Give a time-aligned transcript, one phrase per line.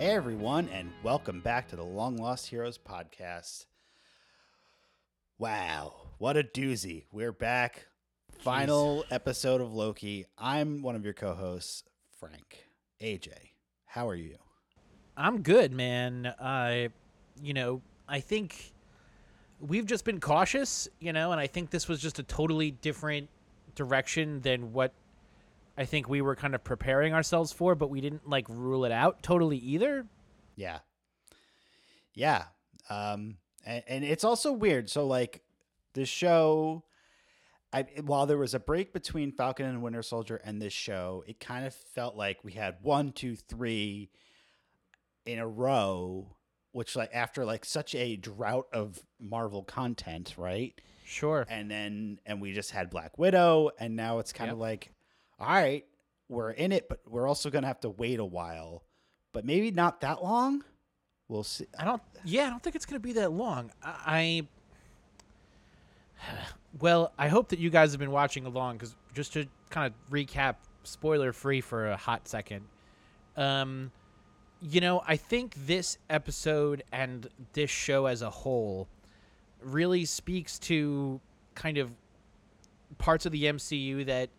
[0.00, 3.66] Hey everyone, and welcome back to the Long Lost Heroes podcast.
[5.38, 7.04] Wow, what a doozy.
[7.12, 7.86] We're back.
[8.38, 10.24] Final episode of Loki.
[10.38, 11.84] I'm one of your co hosts,
[12.18, 12.64] Frank.
[13.02, 13.28] AJ,
[13.84, 14.38] how are you?
[15.18, 16.32] I'm good, man.
[16.40, 16.88] I,
[17.42, 18.72] you know, I think
[19.60, 23.28] we've just been cautious, you know, and I think this was just a totally different
[23.74, 24.94] direction than what
[25.78, 28.92] I think we were kind of preparing ourselves for, but we didn't like rule it
[28.92, 30.06] out totally either.
[30.56, 30.80] Yeah.
[32.12, 32.44] Yeah.
[32.90, 34.90] Um, and, and it's also weird.
[34.90, 35.42] So, like,
[35.94, 36.84] the show,
[37.72, 41.40] I, while there was a break between Falcon and Winter Soldier and this show, it
[41.40, 44.10] kind of felt like we had one, two, three
[45.24, 46.36] in a row,
[46.72, 50.78] which, like, after like such a drought of Marvel content, right?
[51.04, 51.46] Sure.
[51.48, 54.92] And then, and we just had Black Widow, and now it's kind of like,
[55.40, 55.84] all right,
[56.28, 58.84] we're in it, but we're also going to have to wait a while,
[59.32, 60.64] but maybe not that long.
[61.30, 61.66] We'll see.
[61.78, 62.02] I don't.
[62.24, 63.70] Yeah, I don't think it's gonna be that long.
[63.84, 64.48] I.
[66.28, 66.36] I
[66.80, 70.12] well, I hope that you guys have been watching along because just to kind of
[70.12, 72.64] recap, spoiler free for a hot second.
[73.36, 73.92] Um,
[74.60, 78.88] you know, I think this episode and this show as a whole
[79.62, 81.20] really speaks to
[81.54, 81.92] kind of
[82.98, 84.30] parts of the MCU that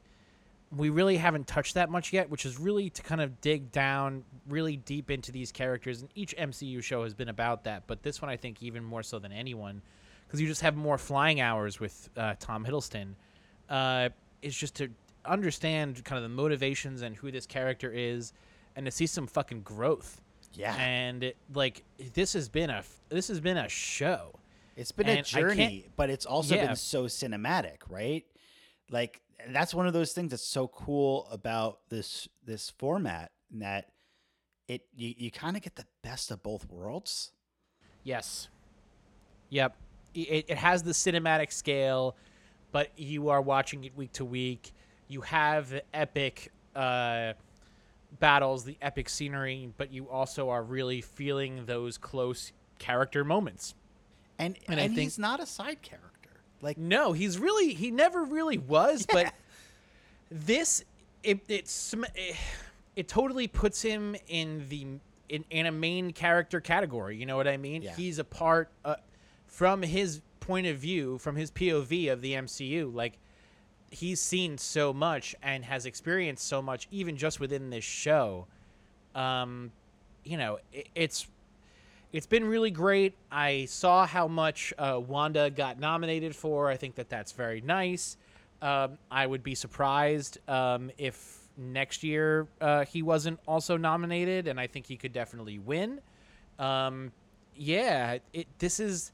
[0.75, 4.23] we really haven't touched that much yet, which is really to kind of dig down
[4.47, 6.01] really deep into these characters.
[6.01, 9.03] And each MCU show has been about that, but this one I think even more
[9.03, 9.81] so than anyone,
[10.25, 13.16] because you just have more flying hours with uh, Tom Hiddleston.
[13.69, 14.09] Uh,
[14.41, 14.90] is just to
[15.25, 18.34] understand kind of the motivations and who this character is,
[18.75, 20.22] and to see some fucking growth.
[20.53, 20.75] Yeah.
[20.75, 24.34] And it, like this has been a this has been a show.
[24.75, 26.68] It's been a And can't- journey, but it's also Yeah.
[26.68, 28.25] been so cinematic, right?
[28.90, 33.90] Like that's one of those things that's so cool about this this format that
[34.68, 37.31] it you, you kind of get the best of both worlds.
[38.03, 38.47] Yes.
[39.50, 39.75] Yep.
[40.13, 42.16] It, it has the cinematic scale,
[42.72, 44.72] but you are watching it week to week.
[45.07, 47.34] You have the epic uh,
[48.19, 53.75] battles, the epic scenery, but you also are really feeling those close character moments.
[54.40, 56.07] And And and, I think- he's not a side character.
[56.61, 59.33] Like No, he's really he never really was, but
[60.31, 60.83] this
[61.23, 62.35] it it's it,
[62.95, 64.88] it totally puts him in the
[65.29, 67.17] in, in a main character category.
[67.17, 67.81] You know what I mean?
[67.81, 67.95] Yeah.
[67.95, 68.95] He's a part uh,
[69.47, 72.94] from his point of view, from his POV of the MCU.
[72.94, 73.17] Like
[73.89, 78.47] he's seen so much and has experienced so much, even just within this show.
[79.16, 79.71] Um,
[80.23, 81.27] you know, it, it's
[82.13, 83.13] it's been really great.
[83.31, 86.69] I saw how much uh, Wanda got nominated for.
[86.69, 88.17] I think that that's very nice.
[88.61, 94.59] Um, I would be surprised um, if next year uh, he wasn't also nominated, and
[94.59, 96.01] I think he could definitely win.
[96.59, 97.11] Um,
[97.55, 99.11] yeah, it, this is.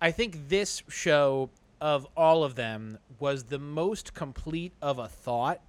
[0.00, 5.60] I think this show of all of them was the most complete of a thought,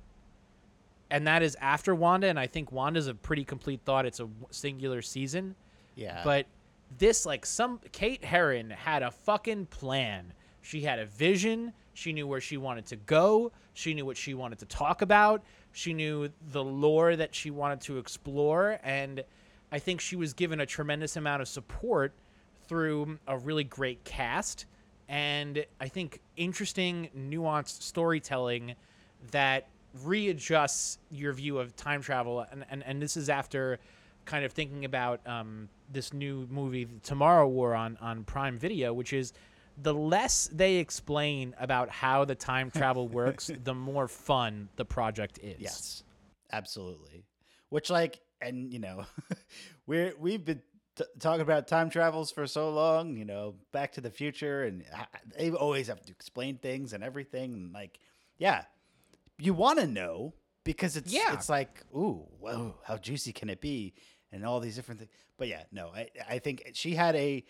[1.10, 2.28] and that is after Wanda.
[2.28, 4.06] And I think Wanda's a pretty complete thought.
[4.06, 5.56] It's a singular season.
[5.96, 6.46] yeah, But
[6.98, 10.34] this, like, some Kate Herron had a fucking plan.
[10.62, 11.74] She had a vision.
[11.94, 13.52] She knew where she wanted to go.
[13.74, 15.44] She knew what she wanted to talk about.
[15.72, 18.80] She knew the lore that she wanted to explore.
[18.84, 19.24] And
[19.72, 22.14] I think she was given a tremendous amount of support
[22.68, 24.66] through a really great cast.
[25.08, 28.76] And I think interesting, nuanced storytelling
[29.32, 29.68] that
[30.04, 32.46] readjusts your view of time travel.
[32.52, 33.80] And, and, and this is after
[34.26, 39.14] kind of thinking about um, this new movie, Tomorrow War, on, on Prime Video, which
[39.14, 39.34] is
[39.82, 45.40] the less they explain about how the time travel works, the more fun the project
[45.42, 45.58] is.
[45.60, 46.04] yes,
[46.52, 47.26] absolutely.
[47.70, 49.06] Which like, and you know,
[49.88, 50.62] we're we've been
[50.96, 53.18] t- talking about time travels for so long.
[53.18, 54.84] You know, Back to the Future, and
[55.38, 57.54] they always have to explain things and everything.
[57.54, 58.00] And like,
[58.38, 58.64] yeah,
[59.38, 60.34] you want to know
[60.64, 61.34] because it's Yeah.
[61.34, 63.94] it's like, ooh, whoa, how juicy can it be?
[64.32, 65.12] And all these different things.
[65.38, 67.44] But yeah, no, I I think she had a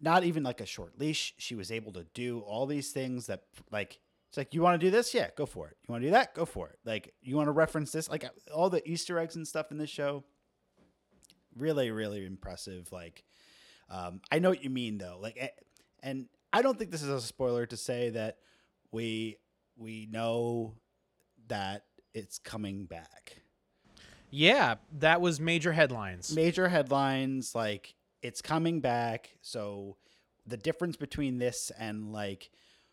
[0.00, 1.34] not even like a short leash.
[1.38, 4.86] She was able to do all these things that like it's like you want to
[4.86, 5.76] do this, yeah, go for it.
[5.86, 6.78] You want to do that, go for it.
[6.84, 9.90] Like you want to reference this, like all the Easter eggs and stuff in this
[9.90, 10.24] show.
[11.54, 12.90] Really, really impressive.
[12.90, 13.24] Like,
[13.90, 15.18] um, I know what you mean though.
[15.20, 15.52] Like,
[16.02, 18.38] and I don't think this is a spoiler to say that
[18.90, 19.36] we
[19.76, 20.76] we know
[21.48, 21.84] that
[22.14, 23.41] it's coming back.
[24.32, 26.34] Yeah, that was major headlines.
[26.34, 29.96] major headlines like it's coming back so
[30.46, 32.50] the difference between this and like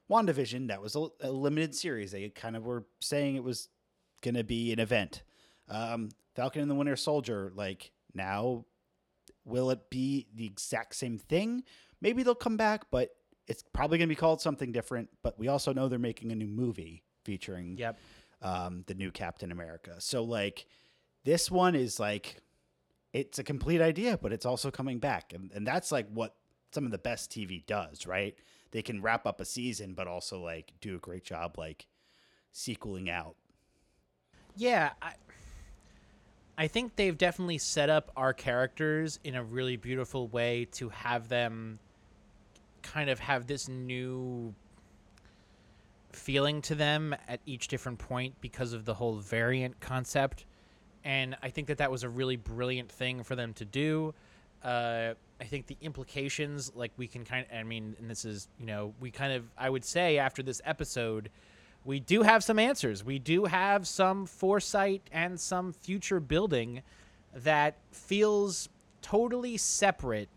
[0.10, 3.70] wandavision that was a, a limited series they kind of were saying it was
[4.22, 5.24] gonna be an event
[5.70, 8.66] um falcon and the winter soldier like Now,
[9.46, 11.64] will it be the exact same thing?
[12.02, 13.10] Maybe they'll come back, but
[13.48, 15.10] it's probably going to be called something different.
[15.22, 18.00] But we also know they're making a new movie featuring Yep.
[18.42, 19.96] um, the new Captain America.
[20.00, 20.66] So like
[21.24, 22.38] this one is like
[23.14, 26.36] it's a complete idea, but it's also coming back, and and that's like what
[26.72, 28.36] some of the best TV does, right?
[28.72, 31.88] They can wrap up a season, but also like do a great job like
[32.52, 33.36] sequeling out.
[34.56, 35.14] Yeah, I,
[36.58, 41.30] I think they've definitely set up our characters in a really beautiful way to have
[41.30, 41.80] them
[42.84, 44.54] kind of have this new
[46.12, 50.46] feeling to them at each different point because of the whole variant concept.
[51.04, 54.14] And I think that that was a really brilliant thing for them to do.
[54.64, 58.50] Uh, I think the implications, like we can kind of, I mean, and this is,
[58.60, 61.30] you know, we kind of, I would say after this episode,
[61.86, 63.04] we do have some answers.
[63.04, 66.82] We do have some foresight and some future building
[67.34, 68.68] that feels
[69.02, 70.28] totally separate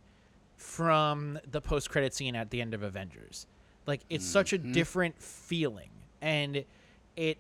[0.57, 3.47] from the post credit scene at the end of Avengers.
[3.87, 6.65] Like it's such a different feeling and
[7.17, 7.39] it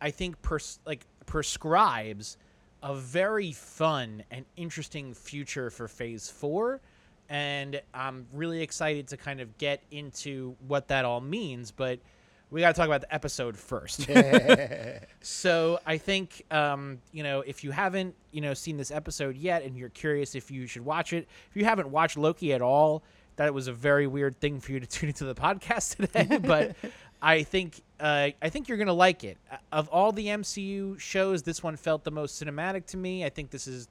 [0.00, 2.36] I think pers- like prescribes
[2.82, 6.80] a very fun and interesting future for phase 4
[7.28, 11.98] and I'm really excited to kind of get into what that all means, but
[12.50, 14.08] we got to talk about the episode first.
[15.20, 19.62] so I think, um, you know, if you haven't, you know, seen this episode yet,
[19.62, 23.02] and you're curious if you should watch it, if you haven't watched Loki at all,
[23.34, 26.38] that was a very weird thing for you to tune into the podcast today.
[26.42, 26.76] but
[27.22, 29.38] I think, uh, I think you're gonna like it.
[29.72, 33.24] Of all the MCU shows, this one felt the most cinematic to me.
[33.24, 33.88] I think this is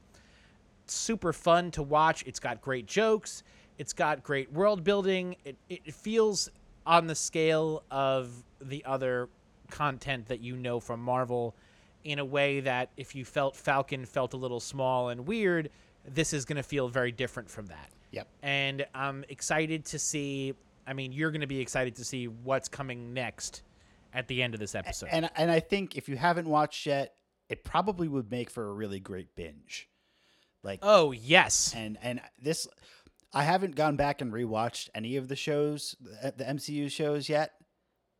[0.88, 2.24] super fun to watch.
[2.25, 3.44] It's got great jokes.
[3.77, 5.36] It's got great world building.
[5.44, 6.50] It, it feels
[6.86, 9.28] on the scale of the other
[9.69, 11.56] content that you know from Marvel
[12.04, 15.69] in a way that if you felt Falcon felt a little small and weird,
[16.07, 17.89] this is going to feel very different from that.
[18.12, 18.28] Yep.
[18.44, 20.54] And I'm excited to see,
[20.88, 23.64] I mean, you're going to be excited to see what's coming next
[24.14, 25.10] at the end of this episode.
[25.12, 27.16] And and I think if you haven't watched yet,
[27.50, 29.90] it probably would make for a really great binge.
[30.64, 31.74] Like oh, yes.
[31.76, 32.68] and and this
[33.34, 37.54] I haven't gone back and rewatched any of the shows, the the MCU shows yet.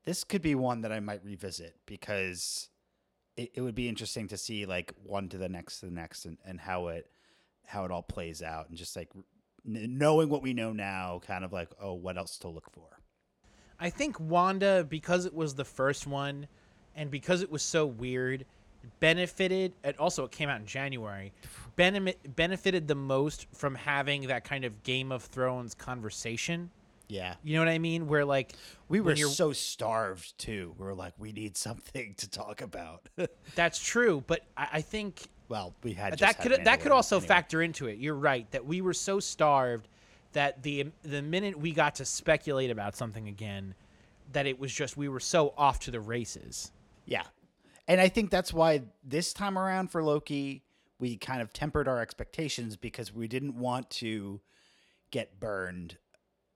[0.04, 2.70] This could be one that I might revisit because
[3.36, 6.26] it, it would be interesting to see like one to the next to the next
[6.26, 7.10] and, and how it
[7.66, 9.10] how it all plays out and just like
[9.66, 12.88] knowing what we know now, kind of like oh, what else to look for.
[13.80, 16.48] I think Wanda, because it was the first one,
[16.96, 18.46] and because it was so weird,
[19.00, 19.74] benefited.
[19.84, 21.34] And also, it came out in January.
[21.76, 26.70] Benefited the most from having that kind of Game of Thrones conversation.
[27.08, 28.08] Yeah, You know what I mean?
[28.08, 28.54] Where like
[28.88, 30.74] we were so starved too.
[30.78, 33.08] We were like, we need something to talk about.
[33.56, 37.28] that's true, but I, I think well, we had that could that could also anyway.
[37.28, 37.98] factor into it.
[38.00, 39.88] You're right that we were so starved
[40.34, 43.76] that the the minute we got to speculate about something again,
[44.32, 46.72] that it was just we were so off to the races.
[47.06, 47.24] Yeah.
[47.88, 50.64] And I think that's why this time around for Loki,
[51.00, 54.42] we kind of tempered our expectations because we didn't want to
[55.12, 55.98] get burned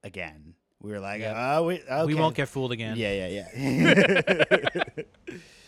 [0.04, 0.56] again.
[0.82, 1.36] We were like, Yep.
[1.38, 2.06] oh, we, okay.
[2.06, 2.98] We won't get fooled again.
[2.98, 5.04] Yeah, yeah, yeah.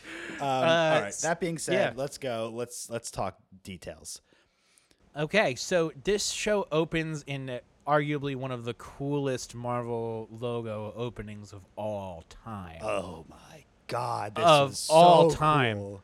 [0.42, 1.14] um, all right.
[1.22, 1.94] That being said, yeah.
[1.96, 2.52] let's go.
[2.54, 4.22] Let's let's talk details.
[5.16, 11.52] Okay, so this show opens in uh, arguably one of the coolest Marvel logo openings
[11.52, 12.80] of all time.
[12.82, 15.78] Oh my god, this Of so all time.
[15.78, 16.02] cool.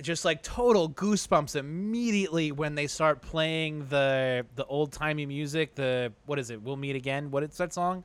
[0.00, 5.74] just like total goosebumps immediately when they start playing the the old timey music.
[5.76, 6.60] The what is it?
[6.60, 7.30] We'll meet again.
[7.30, 8.04] What is that song?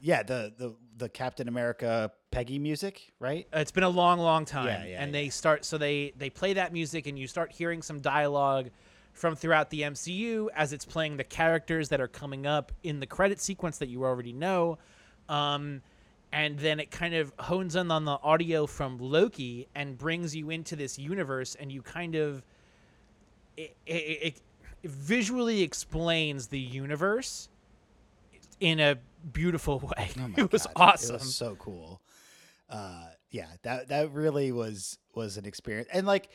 [0.00, 3.48] Yeah, the the the Captain America Peggy music, right?
[3.52, 4.66] Uh, It's been a long, long time.
[4.66, 5.20] Yeah, yeah, and yeah.
[5.20, 8.70] they start so they they play that music and you start hearing some dialogue
[9.12, 13.06] from throughout the MCU as it's playing the characters that are coming up in the
[13.06, 14.78] credit sequence that you already know.
[15.28, 15.82] Um,
[16.32, 20.50] and then it kind of hones in on the audio from Loki and brings you
[20.50, 22.44] into this universe, and you kind of
[23.56, 24.40] it, it,
[24.84, 27.48] it visually explains the universe
[28.60, 28.98] in a
[29.32, 30.10] beautiful way.
[30.18, 31.16] Oh it was God, awesome.
[31.16, 32.00] It was so cool.
[32.68, 35.88] Uh, yeah, that that really was was an experience.
[35.92, 36.28] And like,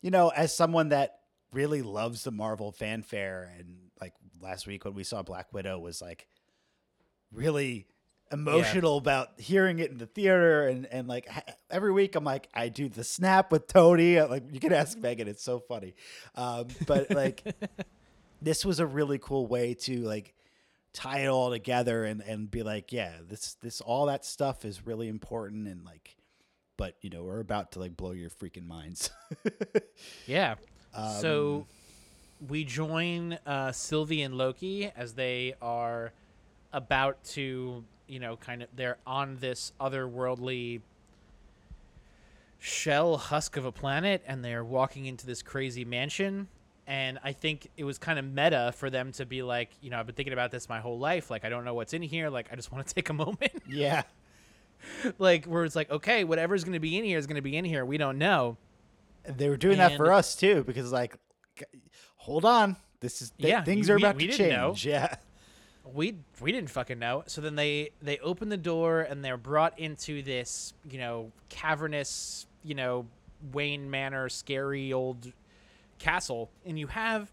[0.00, 1.18] you know, as someone that
[1.52, 6.00] really loves the Marvel fanfare, and like last week when we saw Black Widow was
[6.00, 6.26] like
[7.32, 7.86] really
[8.30, 11.28] emotional about hearing it in the theater, and and like
[11.70, 14.20] every week I'm like I do the snap with Tony.
[14.20, 15.94] Like you can ask Megan, it's so funny.
[16.34, 17.42] Um, but like
[18.42, 20.34] this was a really cool way to like
[20.92, 24.86] tie it all together and and be like yeah this this all that stuff is
[24.86, 26.16] really important and like
[26.76, 29.10] but you know we're about to like blow your freaking minds
[30.26, 30.56] Yeah.
[31.20, 31.66] so Um,
[32.48, 36.12] we join uh, Sylvie and Loki as they are
[36.72, 40.80] about to, you know, kind of they're on this otherworldly
[42.58, 46.48] shell husk of a planet and they're walking into this crazy mansion
[46.86, 49.98] and I think it was kind of meta for them to be like, you know,
[49.98, 51.30] I've been thinking about this my whole life.
[51.30, 52.28] Like, I don't know what's in here.
[52.28, 53.52] Like, I just want to take a moment.
[53.68, 54.02] Yeah.
[55.18, 57.56] like, where it's like, okay, whatever's going to be in here is going to be
[57.56, 57.84] in here.
[57.84, 58.56] We don't know.
[59.24, 61.16] They were doing that for us too, because like,
[62.16, 64.68] hold on, this is th- Yeah, things are we- about we to didn't know.
[64.70, 64.86] change.
[64.86, 65.14] Yeah.
[65.94, 67.22] we we didn't fucking know.
[67.26, 72.46] So then they they open the door and they're brought into this you know cavernous
[72.64, 73.06] you know
[73.52, 75.32] Wayne Manor scary old
[76.02, 77.30] castle, and you have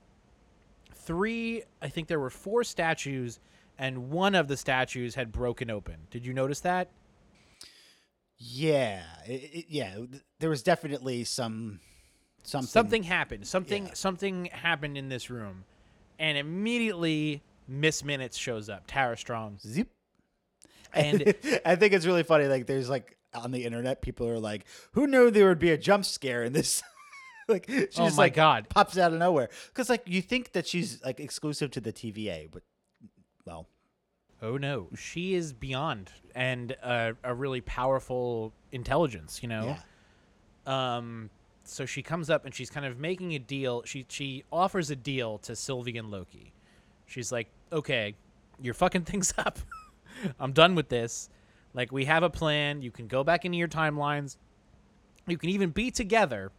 [0.94, 1.64] three.
[1.82, 3.40] I think there were four statues,
[3.78, 5.96] and one of the statues had broken open.
[6.12, 6.90] Did you notice that?
[8.38, 9.04] Yeah.
[9.26, 9.98] It, it, yeah.
[10.40, 11.80] There was definitely some
[12.44, 12.68] something.
[12.68, 13.48] Something happened.
[13.48, 13.94] Something Yeah.
[13.94, 15.66] something happened in this room,
[16.18, 18.84] and immediately Miss Minutes shows up.
[18.88, 19.60] Tara Strong.
[19.62, 19.90] Zip.
[20.94, 21.22] And-
[21.66, 22.46] I think it's really funny.
[22.48, 25.78] Like, there's like on the internet, people are like, "Who knew there would be a
[25.78, 26.82] jump scare in this?"
[27.54, 28.68] like, she Oh just my like God.
[28.70, 29.50] pops out of nowhere.
[29.68, 32.64] Because like you think that she's like exclusive to the TVA, but
[33.46, 33.68] well,
[34.42, 39.42] Oh no, she is beyond and a, a really powerful intelligence.
[39.44, 39.76] You know.
[40.66, 40.96] yeah.
[40.98, 41.30] Um.
[41.66, 43.84] So she comes up and she's kind of making a deal.
[43.86, 46.54] She she offers a deal to Sylvie and Loki.
[47.06, 48.16] She's like, okay,
[48.62, 49.60] you're fucking things up.
[50.40, 51.30] I'm done with this.
[51.74, 52.82] Like we have a plan.
[52.82, 54.38] You can go back into your timelines.
[55.28, 56.52] You can even be together.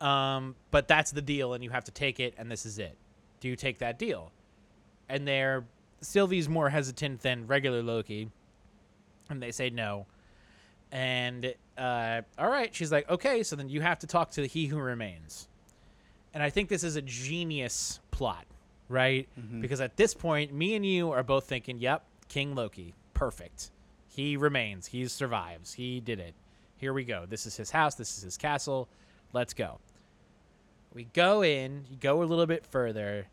[0.00, 2.96] Um, but that's the deal, and you have to take it, and this is it.
[3.40, 4.32] Do you take that deal?
[5.08, 5.64] And they're
[6.00, 8.30] Sylvie's more hesitant than regular Loki,
[9.28, 10.06] and they say no.
[10.92, 14.46] And uh, all right, she's like, okay, so then you have to talk to the
[14.46, 15.48] He Who Remains.
[16.32, 18.46] And I think this is a genius plot,
[18.88, 19.28] right?
[19.60, 23.70] Because at this point, me and you are both thinking, yep, King Loki, perfect.
[24.08, 24.86] He remains.
[24.86, 25.72] He survives.
[25.74, 26.34] He did it.
[26.76, 27.26] Here we go.
[27.28, 27.94] This is his house.
[27.96, 28.88] This is his castle.
[29.32, 29.78] Let's go.
[30.92, 33.26] We go in, you go a little bit further,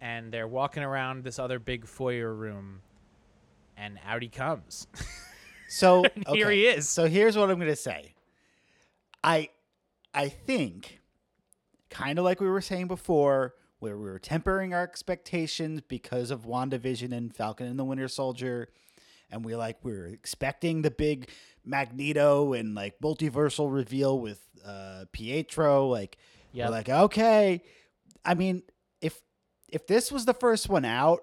[0.00, 2.80] and they're walking around this other big foyer room,
[3.76, 4.86] and out he comes.
[5.68, 6.88] So here he is.
[6.88, 8.14] So here's what I'm gonna say.
[9.22, 9.48] I
[10.14, 11.00] I think
[11.90, 16.46] kind of like we were saying before, where we were tempering our expectations because of
[16.46, 18.68] WandaVision and Falcon and the Winter Soldier,
[19.30, 21.30] and we like we were expecting the big
[21.64, 25.88] Magneto and like multiversal reveal with uh Pietro.
[25.88, 26.16] Like
[26.64, 27.62] We're like, okay.
[28.24, 28.62] I mean,
[29.00, 29.20] if
[29.68, 31.20] if this was the first one out,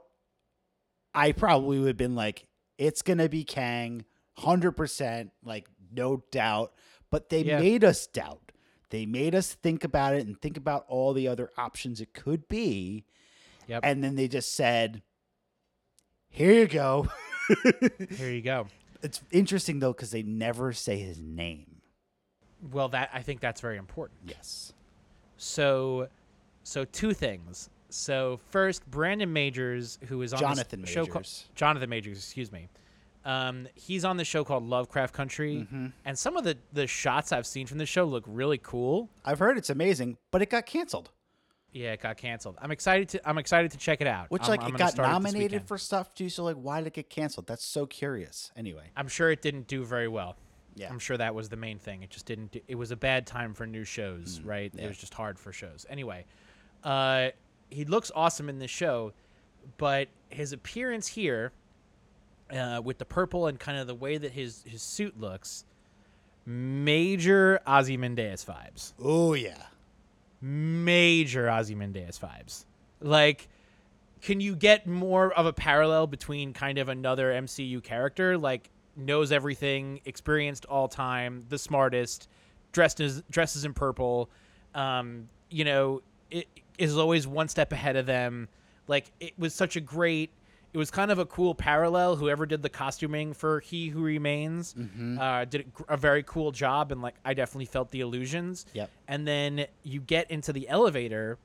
[1.13, 2.48] I probably would have been like,
[2.78, 4.06] it's gonna be Kang,
[4.38, 6.74] hundred percent, like no doubt.
[7.10, 7.60] But they Yeah.
[7.60, 8.52] made us doubt.
[8.90, 12.48] They made us think about it and think about all the other options it could
[12.48, 13.06] be.
[13.68, 13.82] Yep.
[13.84, 15.02] And then they just said,
[16.30, 17.08] "Here you go."
[18.18, 18.68] Here you go.
[19.02, 21.82] it's interesting though because they never say his name.
[22.72, 24.22] Well, that I think that's very important.
[24.28, 24.74] Yes.
[25.44, 26.08] So,
[26.64, 27.70] so two things.
[27.90, 31.46] So first, Brandon Majors, who is on Jonathan this show called Majors.
[31.56, 32.70] Jonathan Majors, excuse me.
[33.26, 35.88] Um, he's on the show called Lovecraft Country, Mm-hmm.
[36.06, 39.10] and some of the the shots I've seen from the show look really cool.
[39.24, 41.12] I've heard it's amazing, but it got canceled.
[41.72, 42.58] Yeah, it got canceled.
[42.62, 44.30] I'm excited to I'm excited to check it out.
[44.30, 45.68] Which I'm- like I'm it got nominated weekend.
[45.68, 46.30] for stuff too.
[46.30, 47.48] So like, why did it get canceled?
[47.48, 48.52] That's so curious.
[48.58, 50.36] Anyway, I'm sure it didn't do very well.
[50.75, 50.89] Yeah.
[50.89, 52.03] I'm sure that was the main thing.
[52.03, 52.51] It just didn't.
[52.51, 54.72] Do, it was a bad time for new shows, right?
[54.74, 54.86] Mm, yeah.
[54.86, 55.86] It was just hard for shows.
[55.89, 56.25] Anyway,
[56.84, 57.30] uh,
[57.70, 59.13] he looks awesome in this show,
[59.77, 61.51] but his appearance here,
[62.51, 65.65] uh, with the purple and kind of the way that his his suit looks,
[66.46, 68.94] major Ozymandias vibes.
[69.01, 69.63] Oh yeah.
[70.42, 72.65] Major Ozymandias vibes.
[73.00, 73.48] Like,
[74.22, 79.32] can you get more of a parallel between kind of another MCU character, like knows
[79.32, 82.28] everything, experienced all time, the smartest,
[82.72, 84.30] dressed as dresses in purple,
[84.76, 86.48] um, you know, it
[86.78, 88.48] is always one step ahead of them.
[88.88, 90.32] Like it was such a great.
[90.74, 92.16] It was kind of a cool parallel.
[92.16, 94.74] Whoever did the costuming for He Who Remains
[95.20, 98.66] uh, did a very cool job, and like I definitely felt the illusions.
[98.74, 98.90] Yep.
[99.08, 101.38] And then you get into the elevator,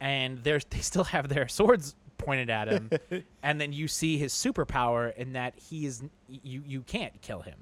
[0.00, 2.90] and there's they still have their swords pointed at him,
[3.42, 7.58] and then you see his superpower in that he is you you can't kill him.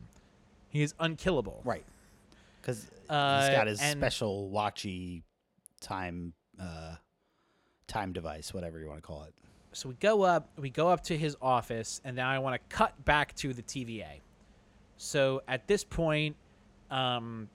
[0.68, 1.60] He is unkillable.
[1.64, 1.84] Right.
[2.60, 5.22] Because Uh, he's got his and- special watchy
[5.80, 6.96] time uh,
[7.86, 9.34] time device, whatever you want to call it.
[9.72, 12.76] so we go up we go up to his office and now i want to
[12.76, 14.20] cut back to the tva
[14.96, 16.34] so at this point
[16.90, 17.48] um,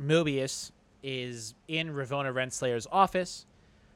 [0.00, 0.72] mobius
[1.02, 3.44] is in ravonna renslayer's office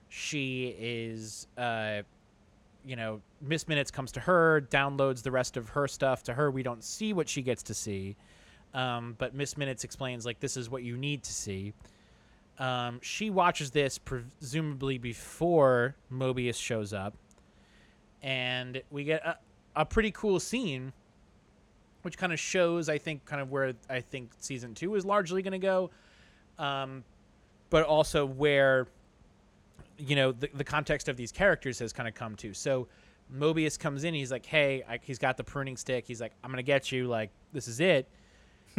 [0.08, 2.02] she is uh
[2.84, 6.50] you know miss minutes comes to her downloads the rest of her stuff to her.
[6.50, 8.16] We don't see what she gets to see.
[8.72, 11.72] Um, but miss minutes explains like this is what you need to see.
[12.58, 17.14] Um, she watches this presumably before mobius shows up.
[18.22, 19.38] And we get a,
[19.74, 20.92] a pretty cool scene
[22.02, 25.42] which kind of shows i think kind of where i think season two is largely
[25.42, 25.90] going to go.
[26.58, 27.04] Um,
[27.70, 28.88] but also where
[30.00, 32.54] you know the, the context of these characters has kind of come to.
[32.54, 32.88] So
[33.32, 36.04] mobius comes in he's like hey I, he's got the pruning stick.
[36.06, 38.08] He's like i'm gonna get you like this is it.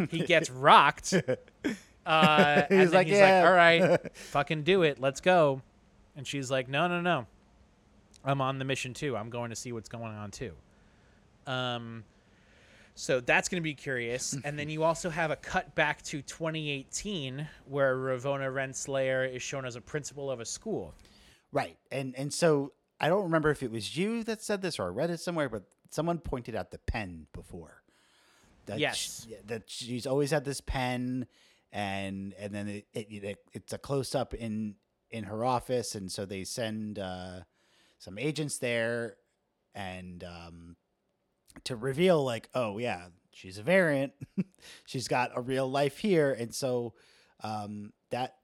[0.10, 1.14] He gets rocked
[2.06, 5.62] uh, He's like, he's "Yeah." like all right fucking do it let's go.
[6.16, 7.28] And she's like no no no.
[8.26, 9.16] I'm on the mission too.
[9.18, 10.54] I'm going to see what's going on too.
[11.48, 12.04] Um
[12.94, 14.36] so that's going to be curious.
[14.44, 19.66] and then you also have a cut back to 2018 where Ravonna Renslayer is shown
[19.66, 20.94] as a principal of a school.
[21.52, 21.78] Right.
[21.92, 24.88] And and so I don't remember if it was you that said this or I
[24.88, 27.84] read it somewhere, but someone pointed out the pen before.
[28.68, 29.28] That Yes.
[29.28, 31.28] sh- that she's always had this pen,
[31.72, 34.76] and and then it, it, it it's a close up in
[35.10, 37.42] in her office, and so they send uh,
[37.98, 39.18] some agents there,
[39.74, 40.76] and um,
[41.66, 44.14] to reveal like, oh yeah, she's a variant,
[44.86, 46.94] she's got a real life here, and so
[47.44, 48.36] um, that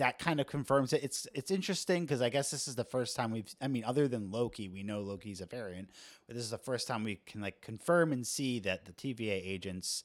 [0.00, 1.04] that kind of confirms it.
[1.04, 3.54] It's it's interesting because I guess this is the first time we've.
[3.60, 5.90] I mean, other than Loki, we know Loki's a variant,
[6.26, 9.42] but this is the first time we can like confirm and see that the TVA
[9.44, 10.04] agents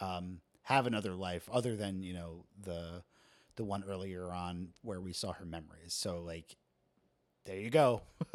[0.00, 3.02] um, have another life other than you know the
[3.56, 5.92] the one earlier on where we saw her memories.
[5.92, 6.56] So like,
[7.44, 8.00] there you go.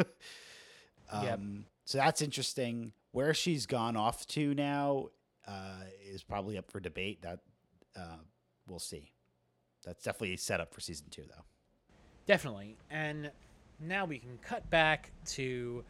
[1.12, 1.40] um, Yep.
[1.86, 2.94] So that's interesting.
[3.14, 5.08] Where she's gone off to now
[5.48, 7.24] uh, is probably up for debate.
[7.24, 7.40] That
[7.96, 8.18] uh,
[8.68, 9.10] we'll see.
[9.84, 11.44] That's definitely set up for season two, though.
[12.26, 12.78] Definitely.
[12.90, 13.32] And
[13.80, 15.84] now we can cut back to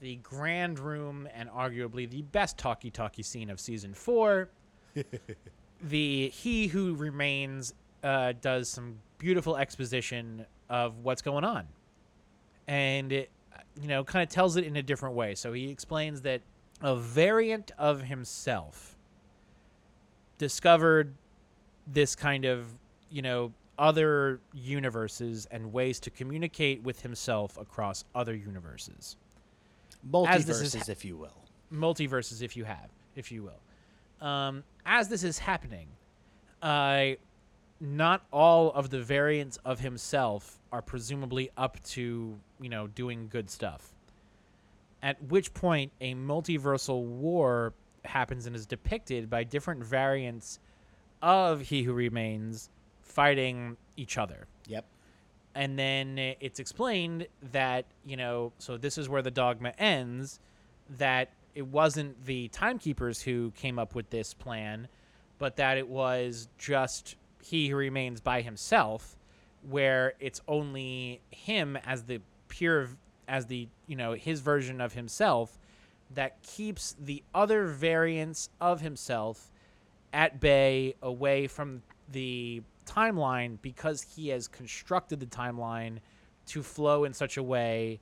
[0.00, 4.50] the grand room and arguably the best talkie talkie scene of season four.
[5.82, 11.66] the He Who Remains uh, does some beautiful exposition of what's going on.
[12.66, 13.30] And it,
[13.80, 15.34] you know, kind of tells it in a different way.
[15.34, 16.40] So he explains that
[16.80, 18.96] a variant of himself
[20.38, 21.14] discovered
[21.86, 22.66] this kind of,
[23.10, 29.16] you know, other universes and ways to communicate with himself across other universes.
[30.26, 31.44] As this is Multiverses, ha- if you will.
[31.72, 35.88] multiverses if you have if you will um, as this is happening
[36.62, 37.10] uh,
[37.80, 43.50] not all of the variants of himself are presumably up to you know doing good
[43.50, 43.92] stuff
[45.02, 47.72] at which point a multiversal war
[48.04, 50.58] happens and is depicted by different variants
[51.22, 52.70] of he who remains
[53.10, 54.84] fighting each other Yep.
[55.54, 60.38] and then it's explained that you know so this is where the dogma ends
[60.98, 64.88] that it wasn't the timekeepers who came up with this plan
[65.38, 69.16] but that it was just he who remains by himself
[69.68, 72.88] where it's only him as the pure
[73.28, 75.58] as the you know his version of himself
[76.14, 79.50] that keeps the other variants of himself
[80.12, 85.98] at bay away from the timeline because he has constructed the timeline
[86.46, 88.00] to flow in such a way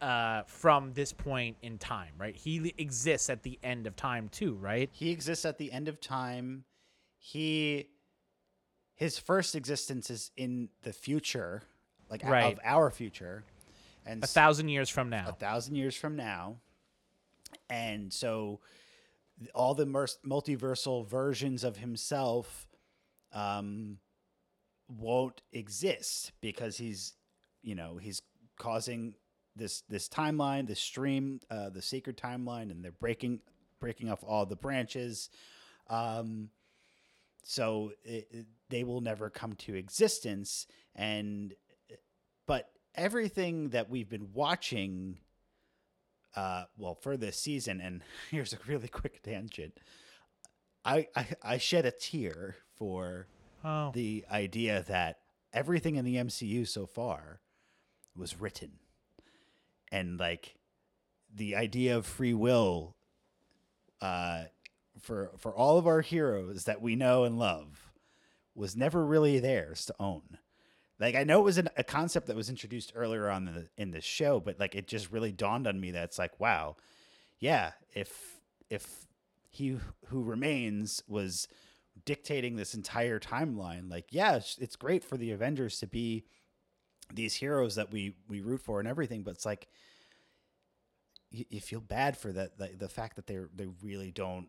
[0.00, 2.36] uh, from this point in time, right?
[2.36, 4.88] He exists at the end of time too, right?
[4.92, 6.64] He exists at the end of time.
[7.18, 7.88] He
[8.94, 11.62] his first existence is in the future,
[12.10, 12.52] like Right.
[12.52, 13.44] of our future,
[14.06, 15.28] and a thousand years from now.
[15.28, 16.56] a thousand years from now.
[17.70, 18.60] And so
[19.54, 22.66] all the mer- multiversal versions of himself
[23.32, 23.98] um,
[24.88, 27.14] won't exist because he's,
[27.62, 28.22] you know, he's
[28.58, 29.14] causing
[29.56, 33.40] this this timeline, this stream, uh, the sacred timeline, and they're breaking
[33.80, 35.30] breaking off all the branches.
[35.88, 36.50] Um,
[37.42, 40.66] so it, it- they will never come to existence.
[40.94, 41.54] And
[42.46, 45.16] but everything that we've been watching
[46.36, 49.78] uh well for this season and here's a really quick tangent
[50.84, 53.26] I, I i shed a tear for
[53.64, 55.18] Oh, the idea that
[55.52, 57.40] everything in the mcu so far
[58.16, 58.72] was written.
[59.90, 60.56] And like
[61.34, 62.96] the idea of free will
[64.00, 64.44] uh
[65.00, 67.92] for for all of our heroes that we know and love
[68.54, 70.38] was never really theirs to own.
[70.98, 73.92] Like I know it was an, a concept that was introduced earlier on the in
[73.92, 76.76] the show, but like it just really dawned on me that it's like, wow,
[77.38, 79.06] yeah, if if
[79.50, 81.48] he who remains was
[82.08, 86.24] dictating this entire timeline, like yeah, it's, it's great for the Avengers to be
[87.12, 89.68] these heroes that we we root for and everything, but it's like
[91.30, 94.48] you, you feel bad for that the, the fact that they they really don't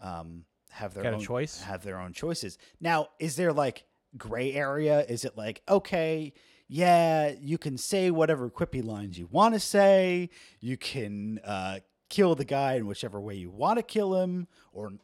[0.00, 1.60] um have their Got own choice?
[1.60, 2.56] have their own choices.
[2.80, 3.84] Now, is there like
[4.16, 5.04] gray area?
[5.06, 6.32] Is it like okay,
[6.66, 10.30] yeah, you can say whatever quippy lines you want to say.
[10.60, 14.94] You can uh, kill the guy in whichever way you want to kill him, or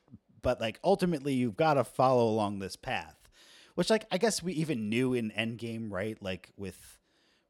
[0.43, 3.17] but like ultimately you've got to follow along this path.
[3.75, 6.21] Which like I guess we even knew in Endgame, right?
[6.23, 6.99] Like with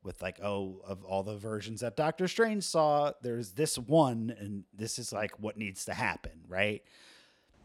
[0.02, 4.64] with like oh of all the versions that Doctor Strange saw, there's this one, and
[4.72, 6.82] this is like what needs to happen, right?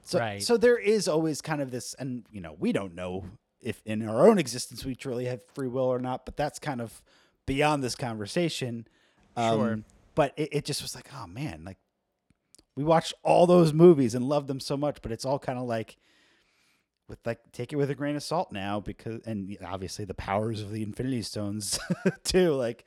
[0.03, 0.41] So, Right.
[0.43, 3.25] so there is always kind of this, and you know, we don't know
[3.61, 6.79] if in our own existence we truly have free will or not, but that's kind
[6.79, 7.01] of
[7.47, 8.87] beyond this conversation.
[9.35, 9.79] Um, Sure.
[10.13, 11.77] But it, it just was like, oh man, like
[12.75, 15.65] we watched all those movies and loved them so much, but it's all kind of
[15.65, 15.97] like
[17.07, 20.61] with like take it with a grain of salt now because and obviously the powers
[20.61, 21.79] of the Infinity Stones
[22.23, 22.53] too.
[22.53, 22.85] Like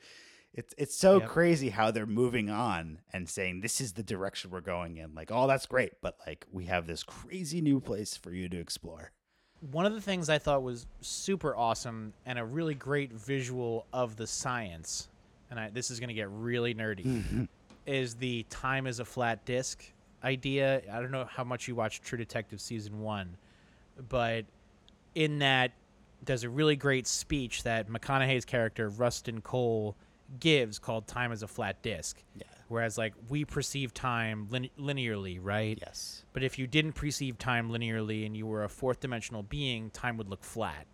[0.53, 1.29] it's it's so Yep.
[1.29, 5.13] crazy how they're moving on and saying this is the direction we're going in.
[5.15, 8.59] Like, oh, that's great, but like we have this crazy new place for you to
[8.59, 9.11] explore.
[9.71, 14.15] One of the things I thought was super awesome and a really great visual of
[14.15, 15.09] the science,
[15.51, 17.43] and I, this is going to get really nerdy, mm-hmm.
[17.89, 19.83] Is the time is a flat disk
[20.23, 20.83] idea.
[20.91, 23.35] I don't know how much you watched True Detective season one,
[24.09, 24.45] but
[25.15, 25.71] in that,
[26.23, 29.95] there's a really great speech that McConaughey's character, Rustin Cohle,
[30.39, 32.21] gives called Time is a Flat Disk.
[32.35, 32.45] Yeah.
[32.67, 35.79] Whereas, like, we perceive time lin- linearly, right?
[35.81, 36.25] Yes.
[36.33, 40.17] But if you didn't perceive time linearly and you were a fourth dimensional being, time
[40.17, 40.85] would look flat.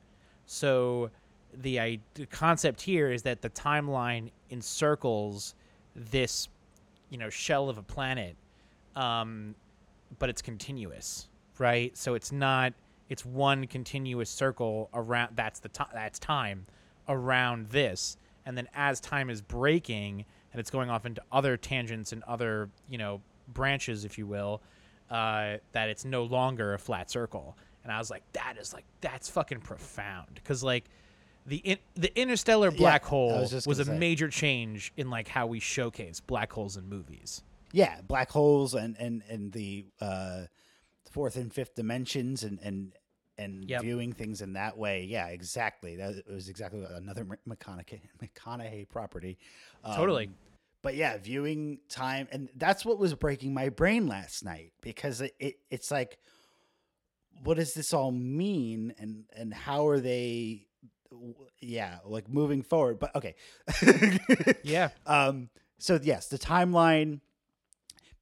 [0.46, 1.12] So
[1.54, 5.56] the, I- the concept here is that the timeline encircles
[5.94, 6.48] this,
[7.10, 8.36] you know, shell of a planet,
[8.96, 9.56] um,
[10.20, 11.28] but it's continuous,
[11.60, 11.96] right?
[11.98, 12.74] So it's not.
[13.08, 15.36] It's one continuous circle around.
[15.36, 15.90] That's the time.
[15.94, 16.66] That's time
[17.08, 22.14] around this, and then as time is breaking and it's going off into other tangents
[22.14, 24.62] and other, you know, branches, if you will,
[25.12, 27.58] uh, that it's no longer a flat circle.
[27.84, 30.86] And I was like, that is like that's fucking profound because like
[31.46, 33.98] the in, the interstellar black I hole was was, a say.
[33.98, 37.44] major change in like how we showcase black holes in movies.
[37.72, 40.44] Yeah, black holes and and and the uh,
[41.12, 42.94] fourth and fifth dimensions and and
[43.38, 43.82] and Yep.
[43.82, 45.04] viewing things in that way.
[45.04, 45.98] Yeah, exactly.
[45.98, 49.38] That was exactly another McConaughey McConaughey property.
[49.84, 50.30] Um, Totally.
[50.82, 55.34] But yeah, viewing time, and that's what was breaking my brain last night because it,
[55.40, 56.20] it it's like,
[57.44, 60.68] what does this all mean, and and how are they?
[61.60, 63.00] Yeah, like moving forward.
[63.00, 63.36] But okay.
[64.64, 64.90] Yeah.
[65.06, 67.22] Um, so yes, the timeline.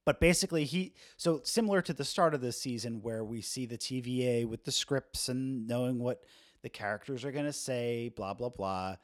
[0.06, 3.78] But basically, he so similar to the start of this season where we see the
[3.78, 6.24] TVA with the scripts and knowing what
[6.62, 8.98] the characters are going to say, blah blah blah.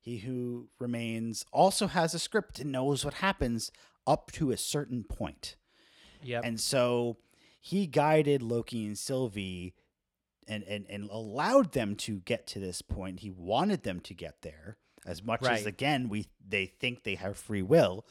[0.00, 3.70] He who remains also has a script and knows what happens
[4.06, 5.56] up to a certain point.
[6.22, 6.40] Yeah.
[6.42, 7.18] And so
[7.60, 9.74] he guided Loki and Sylvie
[10.48, 13.20] and, and, and allowed them to get to this point.
[13.20, 17.36] He wanted them to get there as much as again we they think they have
[17.36, 18.06] free will.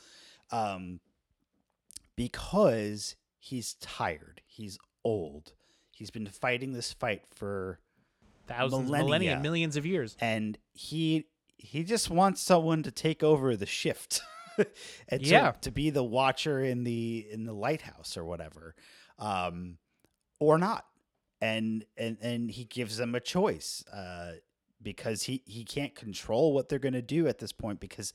[0.51, 0.99] Um
[2.15, 4.41] because he's tired.
[4.45, 5.53] He's old.
[5.91, 7.79] He's been fighting this fight for
[8.47, 9.05] Thousands, millennia.
[9.05, 10.15] millennia, millions of years.
[10.19, 11.25] and he
[11.57, 14.21] he just wants someone to take over the shift
[15.09, 15.51] and to, Yeah.
[15.61, 18.75] to be the watcher in the in the lighthouse or whatever
[19.17, 19.77] um
[20.39, 20.85] or not
[21.45, 24.33] and and and he gives them a choice uh
[24.81, 28.13] because he he can't control what they're going to do at this point because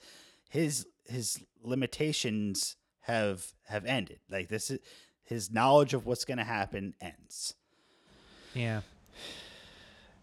[0.49, 4.79] his his limitations have have ended like this is
[5.23, 7.55] his knowledge of what's going to happen ends
[8.55, 8.81] Yeah.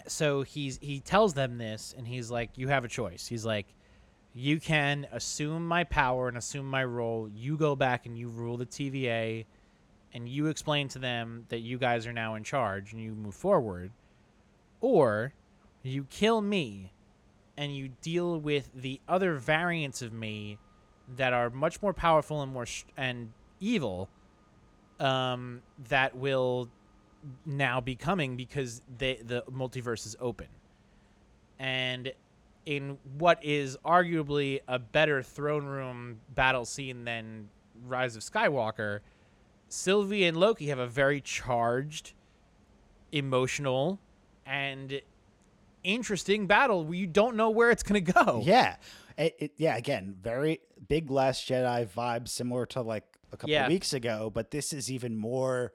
[0.08, 3.68] So he's he tells them this, and he's like, "You have a choice." He's like,
[4.34, 7.28] "You can assume my power and assume my role.
[7.28, 9.46] You go back and you rule the TVA,
[10.14, 13.36] and you explain to them that you guys are now in charge and you move
[13.36, 13.92] forward,
[14.82, 15.34] or
[15.84, 16.94] you kill me,
[17.56, 20.58] and you deal with the other variants of me
[21.16, 24.10] that are much more powerful and more sh- and evil."
[25.00, 26.70] Um, that will
[27.46, 30.48] now be coming because they, the multiverse is open.
[31.60, 32.12] And
[32.66, 37.50] in what is arguably a better throne room battle scene than
[37.86, 39.00] Rise of Skywalker,
[39.70, 42.14] Sylvie and Loki have a very charged,
[43.12, 44.00] emotional,
[44.46, 45.02] and
[45.84, 48.42] interesting battle where you don't know where it's going to go.
[48.44, 48.76] Yeah.
[49.18, 53.66] It, it, yeah, again, very big Last Jedi vibe, similar to like a couple Yeah.
[53.66, 55.74] of weeks ago, but this is even more,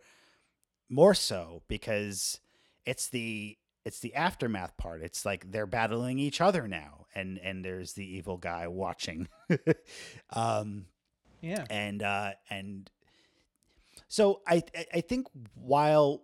[0.89, 2.41] more so because
[2.87, 5.03] it's the it's the aftermath part.
[5.03, 9.27] It's like they're battling each other now, and and there's the evil guy watching.
[10.31, 10.87] um,
[11.41, 11.65] Yeah.
[11.69, 12.89] and uh, and
[14.13, 16.23] so I I- think while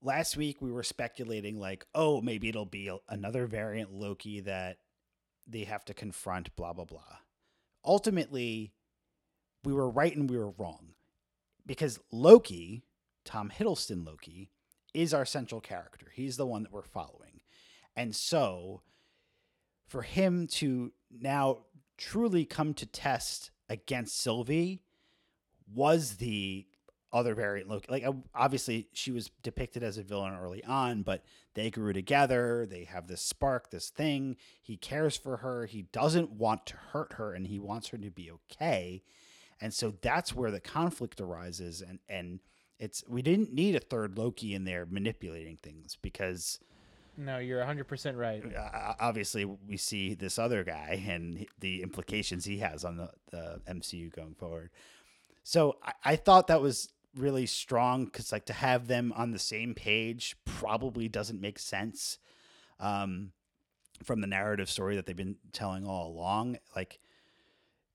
[0.00, 4.78] last week we were speculating like oh maybe it'll be another variant Loki that
[5.46, 7.18] they have to confront blah blah blah.
[7.84, 8.72] Ultimately,
[9.64, 10.94] we were right and we were wrong
[11.66, 12.84] because Loki,
[13.26, 14.50] Tom Hiddleston Loki,
[14.94, 16.06] is our central character.
[16.14, 17.42] He's the one that we're following,
[17.94, 18.80] and so
[19.86, 21.66] for him to now
[21.98, 24.80] truly come to test against Sylvie
[25.74, 26.66] was the
[27.12, 27.86] other variant Loki.
[27.90, 32.66] Like obviously she was depicted as a villain early on, but they grew together.
[32.68, 34.36] They have this spark, this thing.
[34.62, 35.66] He cares for her.
[35.66, 39.02] He doesn't want to hurt her, and he wants her to be okay.
[39.60, 41.82] And so that's where the conflict arises.
[41.82, 42.40] And and
[42.78, 46.58] it's we didn't need a third Loki in there manipulating things because
[47.16, 48.42] No, you're 100% right.
[48.98, 54.10] obviously we see this other guy and the implications he has on the, the MCU
[54.16, 54.70] going forward.
[55.42, 59.38] So I, I thought that was really strong because like to have them on the
[59.38, 62.18] same page probably doesn't make sense
[62.80, 63.32] um,
[64.02, 66.58] from the narrative story that they've been telling all along.
[66.74, 67.00] Like,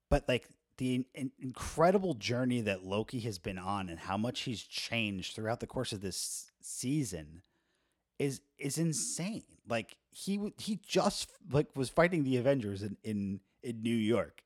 [0.10, 4.62] but like the in- incredible journey that Loki has been on and how much he's
[4.64, 7.42] changed throughout the course of this season
[8.20, 9.44] is is insane.
[9.68, 14.41] Like he he just like was fighting the Avengers in in, in New York,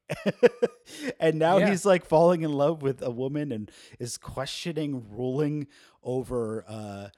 [1.19, 1.69] and now Yeah.
[1.69, 3.69] he's like falling in love with a woman and
[3.99, 5.67] is questioning ruling
[6.03, 7.09] over uh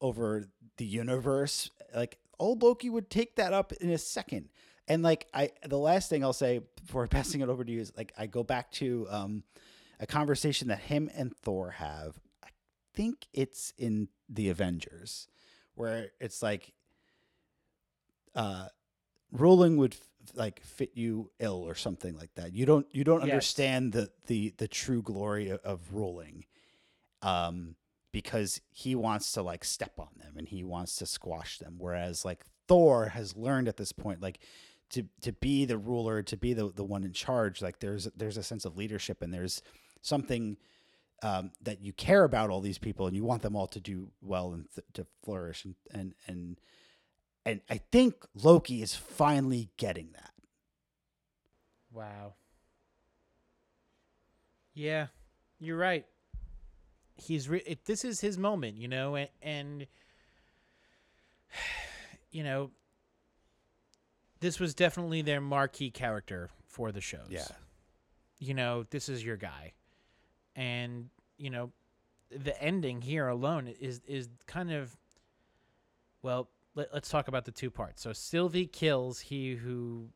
[0.00, 0.44] over
[0.76, 1.70] the universe.
[1.94, 4.48] Like old Loki would take that up in a second.
[4.88, 7.92] And like I, the last thing I'll say before passing it over to you is
[7.96, 9.42] like I go back to um
[10.00, 12.18] a conversation that him and Thor have.
[12.42, 12.48] I
[12.94, 15.28] think it's in the Avengers
[15.74, 16.72] where it's like
[18.34, 18.66] uh
[19.32, 19.96] ruling would
[20.36, 23.30] like fit you ill or something like that you don't you don't Yes.
[23.30, 26.44] understand the the the true glory of, of ruling
[27.22, 27.74] um
[28.12, 32.24] because he wants to like step on them and he wants to squash them whereas
[32.24, 34.38] like thor has learned at this point like
[34.90, 38.36] to to be the ruler to be the the one in charge like there's there's
[38.36, 39.62] a sense of leadership and there's
[40.02, 40.56] something
[41.22, 44.10] um, that you care about all these people and you want them all to do
[44.20, 46.60] well and th- to flourish and and and
[47.44, 50.32] and I think Loki is finally getting that.
[51.92, 52.34] Wow.
[54.72, 55.08] Yeah,
[55.60, 56.06] you're right.
[57.16, 59.86] He's re- it, this is his moment, you know, and, and
[62.30, 62.70] you know,
[64.40, 67.28] this was definitely their marquee character for the shows.
[67.30, 67.46] Yeah.
[68.40, 69.72] You know, this is your guy.
[70.56, 71.70] And, you know,
[72.30, 74.96] the ending here alone is is kind of
[76.22, 78.02] well, let, let's talk about the two parts.
[78.02, 80.08] So Sylvie kills he who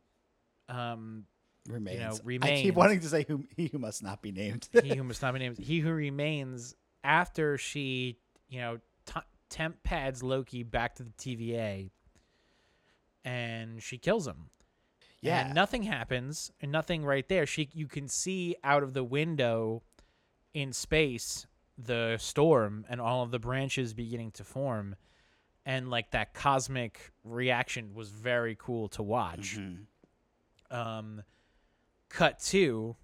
[0.69, 1.25] um
[1.69, 2.21] remains.
[2.43, 4.69] I keep wanting to say who he who must not be named.
[4.83, 8.19] he who must not be named he who remains after she,
[8.49, 11.91] you know, t- TemPads Loki back to the TVA
[13.25, 14.51] and she kills him.
[15.21, 19.05] yeah, and nothing happens and nothing right there she you can see out of the
[19.05, 19.83] window
[20.55, 24.97] in space the storm and all of the branches beginning to form
[25.69, 29.85] and like that cosmic reaction was very cool to watch Mhm.
[30.71, 31.23] um
[32.09, 32.97] cut to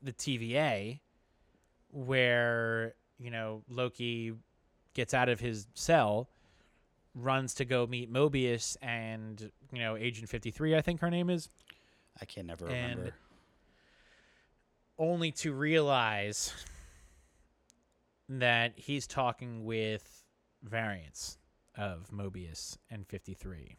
[0.00, 1.00] the TVA
[1.90, 4.32] where you know Loki
[4.94, 6.28] gets out of his cell
[7.14, 11.48] runs to go meet Mobius and you know Agent 53 I think her name is
[12.20, 13.16] I can never and- remember.
[14.98, 16.52] only to realize
[18.28, 20.21] that he's talking with
[20.62, 21.38] variants
[21.76, 23.76] of Mobius and 53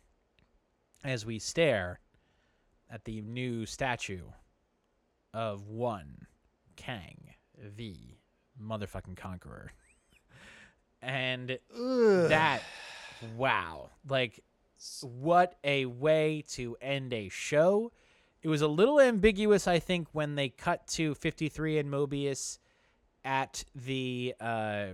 [1.03, 1.99] as we stare
[2.89, 4.23] at the new statue
[5.33, 6.27] of one
[6.75, 7.33] Kang,
[7.75, 7.95] the
[8.61, 9.71] motherfucking conqueror.
[11.01, 12.29] And Ugh.
[12.29, 12.61] that,
[13.35, 13.89] wow.
[14.07, 14.39] Like,
[15.01, 17.91] what a way to end a show.
[18.41, 22.59] It was a little ambiguous, I think, when they cut to 53 and Mobius
[23.23, 24.85] at the uh,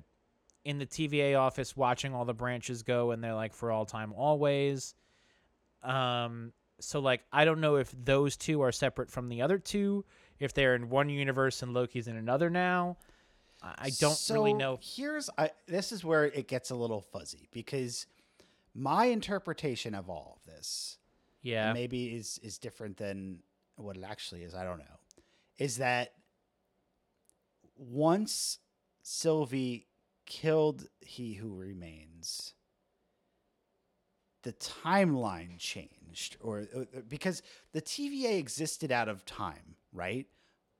[0.69, 4.13] in the TVA office watching all the branches go, and they're like for all time,
[4.13, 4.93] always.
[5.82, 10.05] Um, so like I don't know if those two are separate from the other two,
[10.39, 12.97] if they're in one universe and Loki's in another now.
[13.62, 14.79] I don't really So know.
[14.82, 18.05] Here's I this is where it gets a little fuzzy because
[18.73, 20.97] my interpretation of all of this
[21.41, 23.39] Yeah, maybe is is different than
[23.75, 24.53] what it actually is.
[24.53, 24.99] I don't know.
[25.58, 26.13] Is that
[27.75, 28.60] once
[29.01, 29.88] Sylvie
[30.30, 32.54] killed He Who Remains,
[34.44, 40.28] the timeline changed, or uh, because the TVA existed out of time, right?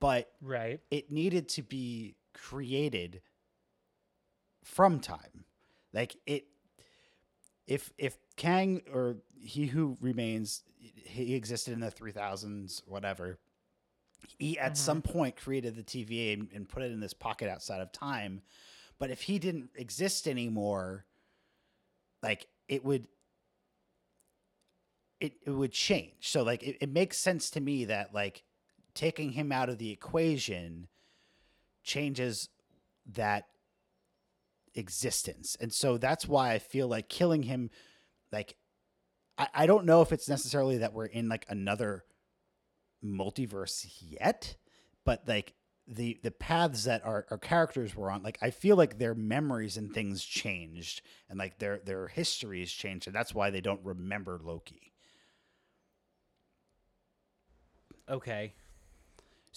[0.00, 0.80] But Right.
[0.90, 3.20] it needed to be created
[4.64, 5.44] from time.
[5.92, 6.46] Like it
[7.66, 13.38] if if Kang or he who remains he existed in the 3000s whatever
[14.38, 14.76] he at Mhm.
[14.76, 18.42] some point created the TVA and, and put it in this pocket outside of time
[19.00, 21.06] but if he didn't exist anymore
[22.22, 23.08] like it would
[25.18, 28.44] it, it would change so like it, it makes sense to me that like
[28.94, 30.86] taking him out of the equation
[31.82, 32.48] changes
[33.06, 33.46] that
[34.74, 35.56] existence.
[35.60, 37.70] And so that's why I feel like killing him,
[38.32, 38.56] like,
[39.38, 42.04] I, I don't know if it's necessarily that we're in like another
[43.04, 44.56] multiverse yet,
[45.04, 45.54] but like
[45.90, 49.76] the the paths that our, our characters were on, like I feel like their memories
[49.76, 54.40] and things changed and like their their histories changed, and that's why they don't remember
[54.42, 54.92] Loki.
[58.08, 58.54] Okay.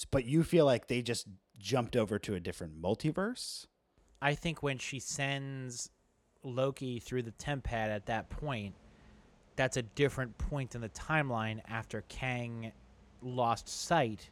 [0.09, 1.27] But you feel like they just
[1.59, 3.67] jumped over to a different multiverse?
[4.21, 5.89] I think when she sends
[6.43, 8.73] Loki through the TemPad at that point,
[9.55, 12.71] that's a different point in the timeline after Kang
[13.21, 14.29] lost sight.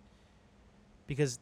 [1.08, 1.40] Because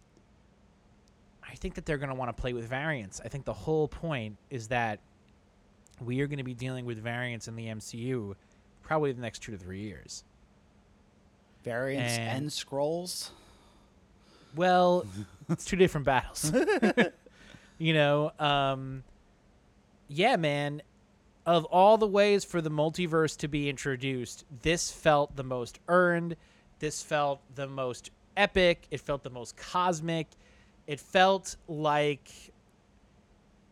[1.51, 3.21] I think that they're going to want to play with variants.
[3.23, 4.99] I think the whole point is that
[5.99, 8.35] we are going to be dealing with variants in the MCU
[8.83, 10.23] probably the next two to three years.
[11.63, 13.31] Variants and, And- scrolls?
[14.55, 15.05] Well,
[15.47, 16.51] it's two different battles.
[17.77, 19.03] you know, um
[20.07, 20.81] yeah, man.
[21.45, 26.35] Of all the ways for the multiverse to be introduced, this felt the most earned.
[26.79, 28.87] This felt the most epic.
[28.91, 30.27] It felt the most cosmic.
[30.89, 32.31] It felt like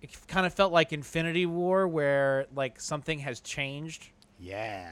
[0.01, 4.91] it kind of felt like Infinity War where like something has changed Yeah.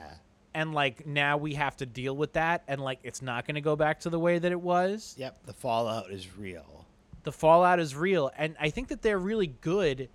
[0.56, 3.62] and like now we have to deal with that and like it's not going to
[3.62, 6.86] go back to the way that it was Yep, the fallout is real.
[7.24, 10.10] the fallout is real and i think that they're really good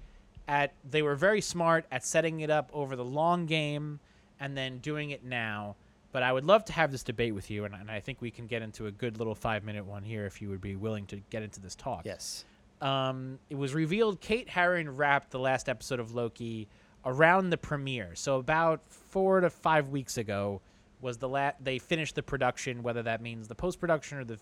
[0.49, 4.01] at they were very smart at setting it up over the long game
[4.41, 5.77] and then doing it now
[6.13, 8.31] but i would love to have this debate with you and, and i think we
[8.31, 11.07] can get into a good little five minute one here if you would be willing
[11.07, 12.45] to get into this talk Yes.
[12.81, 16.67] um, it was revealed Kate Herron wrapped the last episode of Loki
[17.05, 18.15] around the premiere.
[18.15, 20.61] So about four to five weeks ago
[21.01, 24.39] was the la- they finished the production, whether that means the post production or the,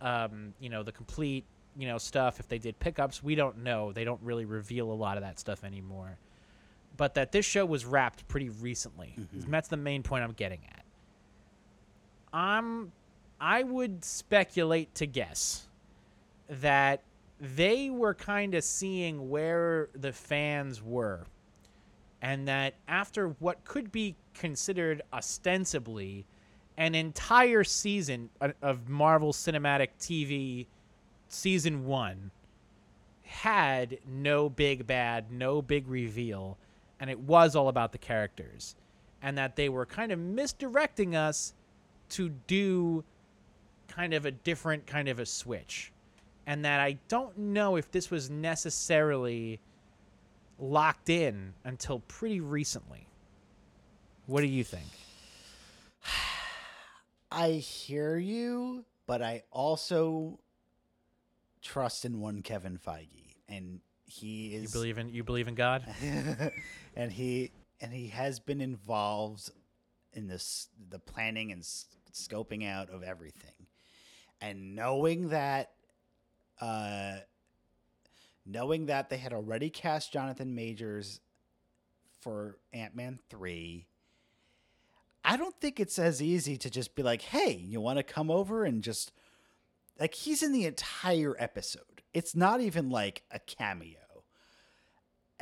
[0.00, 1.44] um, you know, the complete
[1.76, 2.40] you know stuff.
[2.40, 3.92] If they did pickups, we don't know.
[3.92, 6.16] They don't really reveal a lot of that stuff anymore.
[6.96, 9.14] But that this show was wrapped pretty recently.
[9.18, 9.50] Mhm.
[9.50, 10.81] That's the main point I'm getting at.
[12.32, 12.92] I'm,
[13.40, 15.66] I would speculate to guess
[16.48, 17.02] that
[17.40, 21.26] they were kind of seeing where the fans were
[22.20, 26.24] and that after what could be considered ostensibly
[26.76, 28.30] an entire season
[28.62, 30.66] of Marvel Cinematic TV
[31.28, 32.30] season 1
[33.24, 36.56] had no big bad, no big reveal
[37.00, 38.76] and it was all about the characters
[39.20, 41.54] and that they were kind of misdirecting us
[42.12, 43.04] to do
[43.88, 45.92] kind of a different kind of a switch
[46.46, 49.60] and that I don't know if this was necessarily
[50.58, 53.06] locked in until pretty recently.
[54.26, 54.86] What do you think?
[57.30, 60.38] I hear you, but I also
[61.62, 65.84] trust in one Kevin Feige, and he You is believe in you believe in God?
[66.96, 69.50] and he and he has been involved
[70.12, 71.64] in this the planning and
[72.12, 73.66] scoping out of everything,
[74.40, 75.72] and knowing that,
[76.60, 77.16] uh,
[78.46, 81.20] knowing that they had already cast Jonathan Majors
[82.20, 83.86] for Ant Man three.
[85.24, 88.30] I don't think it's as easy to just be like, "Hey, you want to come
[88.30, 89.12] over and just
[89.98, 92.02] like he's in the entire episode.
[92.12, 93.98] It's not even like a cameo.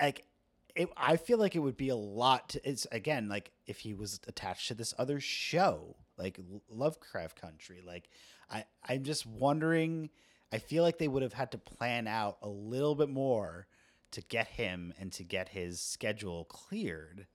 [0.01, 0.27] Like
[0.75, 2.51] it, I feel like it would be a lot.
[2.51, 7.83] To, it's again like if he was attached to this other show, like Lovecraft Country.
[7.85, 8.09] Like
[8.51, 10.11] I, I'm just wondering.
[10.53, 13.67] I feel like they would have had to plan out a little bit more
[14.11, 17.27] to get him and to get his schedule cleared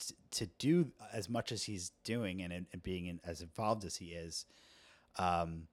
[0.00, 3.94] to, to do as much as he's doing and, and being in, as involved as
[3.96, 4.44] he is.
[5.18, 5.68] Um,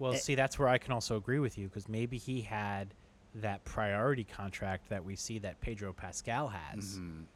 [0.00, 0.16] Well, Eh.
[0.16, 2.94] see, that's where I can also agree with you because maybe he had
[3.36, 6.98] that priority contract that we see that Pedro Pascal has.
[6.98, 7.26] mhm.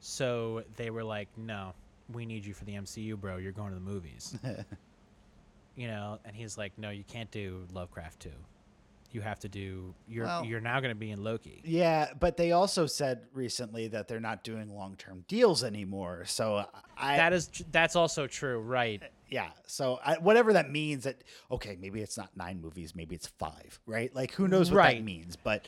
[0.00, 1.74] So they were like, "No,
[2.12, 3.36] we need you for the MCU, bro.
[3.36, 4.36] You're going to the movies."
[5.76, 8.30] you know, and he's like, "No, you can't do Lovecraft 2.
[9.12, 9.94] you have to do.
[10.08, 11.62] You're Well- you're now going to be in Loki.
[11.64, 16.24] Yeah, but they also said recently that they're not doing long term deals anymore.
[16.26, 16.64] So
[16.98, 19.02] I that is that's also true, right?
[19.30, 19.50] yeah.
[19.66, 23.80] So I, whatever that means, that okay, maybe it's not nine movies, maybe it's five,
[23.86, 24.14] right?
[24.14, 24.96] Like who knows what Right.
[24.98, 25.36] that means?
[25.36, 25.66] But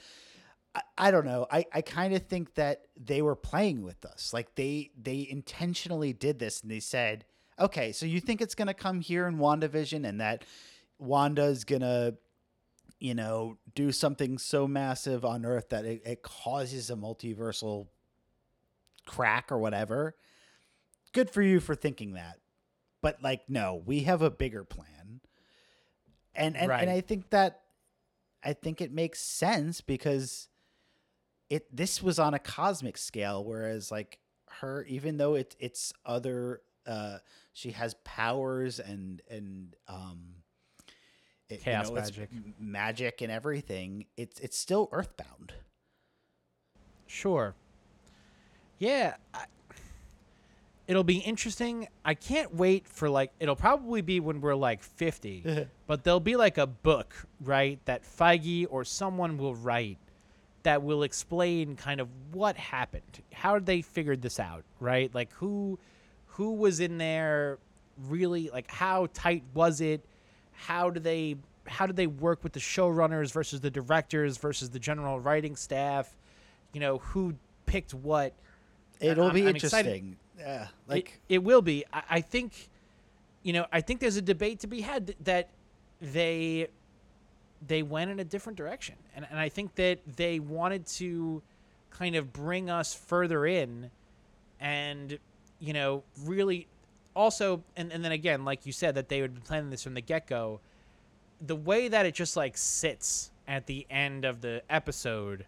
[0.79, 1.47] I, I don't know.
[1.51, 4.33] I, I kind of think that they were playing with us.
[4.33, 7.25] Like they they intentionally did this, and they said,
[7.59, 10.45] okay, so you think it's gonna come here in WandaVision, and that
[10.99, 12.15] Wanda's gonna
[13.01, 17.87] you know, do something so massive on Earth that it, it causes a multiversal
[19.07, 20.17] crack or whatever.
[21.13, 22.39] Good for you for thinking that.
[23.01, 25.21] But like, no, we have a bigger plan.
[26.35, 26.83] And and, Right.
[26.83, 27.63] and I think that
[28.43, 30.49] I think it makes sense because
[31.51, 34.19] it this was on a cosmic scale, whereas like
[34.61, 37.19] her, even though it it's other uh
[37.53, 40.21] she has powers and and um
[41.49, 42.31] it, you Chaos know, magic.
[42.59, 45.53] magic and everything it's it's still earthbound
[47.07, 47.55] Sure.
[48.79, 49.17] Yeah.
[49.35, 49.45] I,
[50.87, 51.89] it'll be interesting.
[52.05, 56.37] I can't wait for like it'll probably be when we're like 50, but there'll be
[56.37, 59.99] like a book, right, that Feige or someone will write
[60.63, 63.23] that will explain kind of what happened.
[63.33, 65.13] How did they figured this out, right?
[65.15, 65.79] Like who
[66.27, 67.59] who was in there
[68.09, 70.05] really like how tight was it?
[70.53, 71.37] How do they
[71.67, 76.17] how did they work with the showrunners versus the directors versus the general writing staff?
[76.73, 77.35] You know, who
[77.67, 78.33] picked what?
[79.01, 79.87] it'll I'm- be I'm excited.
[79.87, 81.85] interesting yeah like it, will be.
[81.93, 82.69] I, I think,
[83.43, 85.51] you know, I think there's a debate to be had that
[86.01, 86.69] they
[87.67, 91.43] they went in a different direction, and and I think that they wanted to
[91.91, 93.91] kind of bring us further in,
[94.61, 95.19] and
[95.59, 96.69] you know, really
[97.15, 99.95] also, and and then again, like you said, that they would be planning this from
[99.95, 100.61] the get go.
[101.41, 105.47] The way that it just like sits at the end of the episode,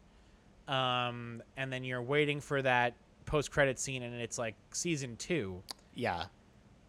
[0.69, 2.95] um, and then you're waiting for that
[3.27, 5.63] post credit scene, and it's like season two.
[5.95, 6.25] yeah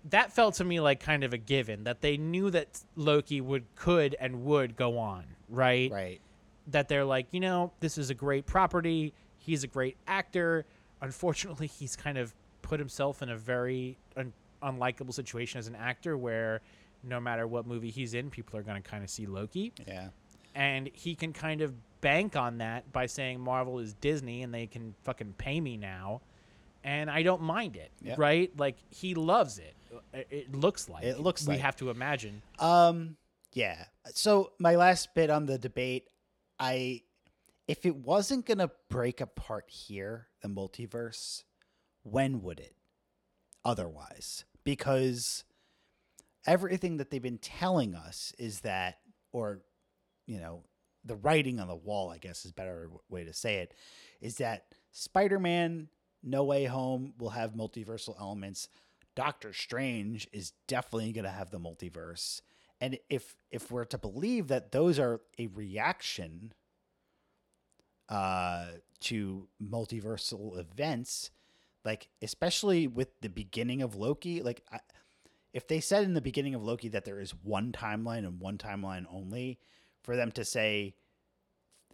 [0.09, 3.65] That felt to me like kind of a given that they knew that Loki would,
[3.75, 5.91] could, and would go on, right?
[5.91, 6.21] right
[6.67, 9.13] That they're like, you know, this is a great property.
[9.37, 10.65] He's a great actor.
[11.01, 14.33] Unfortunately, he's kind of put himself in a very un-
[14.63, 16.61] unlikable situation as an actor where
[17.03, 20.09] no matter what movie he's in, people are going to kind of see Loki yeah
[20.53, 24.67] and he can kind of bank on that by saying Marvel is Disney and they
[24.67, 26.21] can fucking pay me now,
[26.83, 28.17] and I don't mind it, Yep.
[28.19, 28.51] right?
[28.57, 29.73] Like he loves it.
[30.13, 31.61] It- looks like It looks we like.
[31.61, 32.41] have to imagine.
[32.59, 33.17] Um,
[33.53, 33.85] yeah.
[34.13, 36.07] So my last bit on the debate,
[36.59, 37.01] I,
[37.67, 41.43] if it wasn't gonna break apart here, the multiverse,
[42.03, 42.75] when would it?
[43.63, 45.43] Otherwise, because
[46.47, 48.99] everything that they've been telling us is that,
[49.31, 49.61] or,
[50.25, 50.63] you know,
[51.03, 53.73] the writing on the wall, I guess is a better way to say it,
[54.19, 55.89] is that Spider-Man
[56.23, 58.67] No Way Home will have multiversal elements.
[59.15, 62.41] Doctor Strange is definitely going to have the multiverse.
[62.79, 66.53] And if if we're to believe that those are a reaction
[68.09, 68.65] uh
[69.01, 71.31] to multiversal events,
[71.83, 74.79] like especially with the beginning of Loki, like I,
[75.53, 78.57] if they said in the beginning of Loki that there is one timeline and one
[78.57, 79.59] timeline only,
[80.03, 80.95] for them to say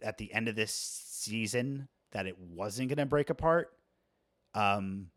[0.02, 3.72] at the end of this season that it wasn't going to break apart,
[4.54, 5.08] um,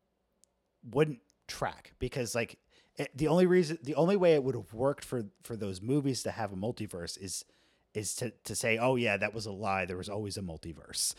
[0.89, 1.20] wouldn't
[1.52, 2.58] track because like
[2.97, 6.24] it, the only reason, the only way it would have worked for for those movies
[6.24, 7.43] to have a multiverse is
[7.93, 9.86] is to to say, oh yeah, that was a lie.
[9.86, 11.14] There was always a multiverse,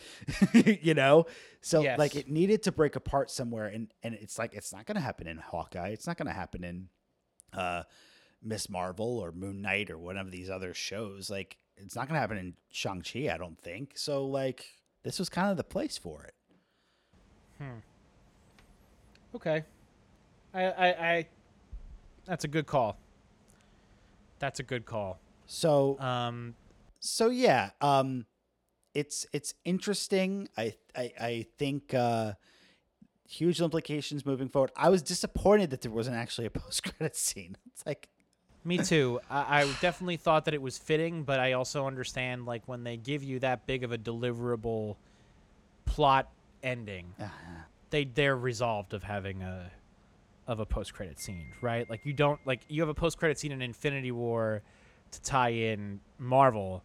[0.83, 1.25] you know.
[1.61, 1.99] So Yes.
[1.99, 5.01] like it needed to break apart somewhere, and and it's like it's not going to
[5.01, 5.89] happen in Hawkeye.
[5.89, 6.89] It's not going to happen in
[7.53, 7.83] uh
[8.41, 11.29] Miss Marvel or Moon Knight or one of these other shows.
[11.29, 13.29] Like it's not going to happen in Shang Chi.
[13.33, 14.25] I don't think so.
[14.25, 14.65] Like
[15.03, 16.33] this was kind of the place for it.
[17.59, 17.79] Hmm.
[19.35, 19.63] Okay,
[20.53, 21.27] I, I, I
[22.25, 22.97] that's a good call.
[24.39, 25.19] That's a good call.
[25.45, 26.55] So Um,
[27.05, 28.25] so yeah um
[28.93, 32.33] it's it's interesting i i, I think uh
[33.27, 37.85] huge implications moving forward i was disappointed that there wasn't actually a post-credit scene it's
[37.85, 38.07] like
[38.63, 39.19] Me too.
[39.29, 42.95] I, I definitely thought that it was fitting, but I also understand like when they
[42.95, 44.95] give you that big of a deliverable
[45.83, 46.31] plot
[46.61, 47.13] ending,
[47.89, 49.69] they they're resolved of having a
[50.47, 51.89] of a post credit scene, right?
[51.89, 54.61] Like you don't like you have a post credit scene in Infinity War
[55.11, 56.83] to tie in Marvel,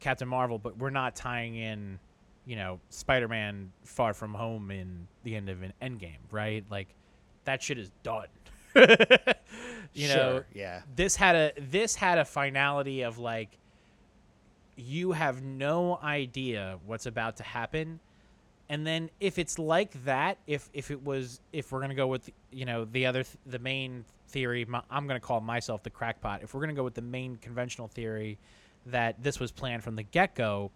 [0.00, 1.98] Captain Marvel, but we're not tying in,
[2.46, 6.64] you know, Spider Man Far From Home in the end of an Endgame, right?
[6.70, 6.88] Like
[7.44, 8.28] that shit is done.
[9.94, 13.56] you know, sure, yeah this had a this had a finality of like
[14.76, 18.00] you have no idea what's about to happen.
[18.68, 22.30] And then if it's like that, if if it was if we're gonna go with
[22.50, 26.42] you know the other th- the main theory, my, I'm gonna call myself the crackpot.
[26.42, 28.38] If we're gonna go with the main conventional theory
[28.86, 30.70] that this was planned from the get go,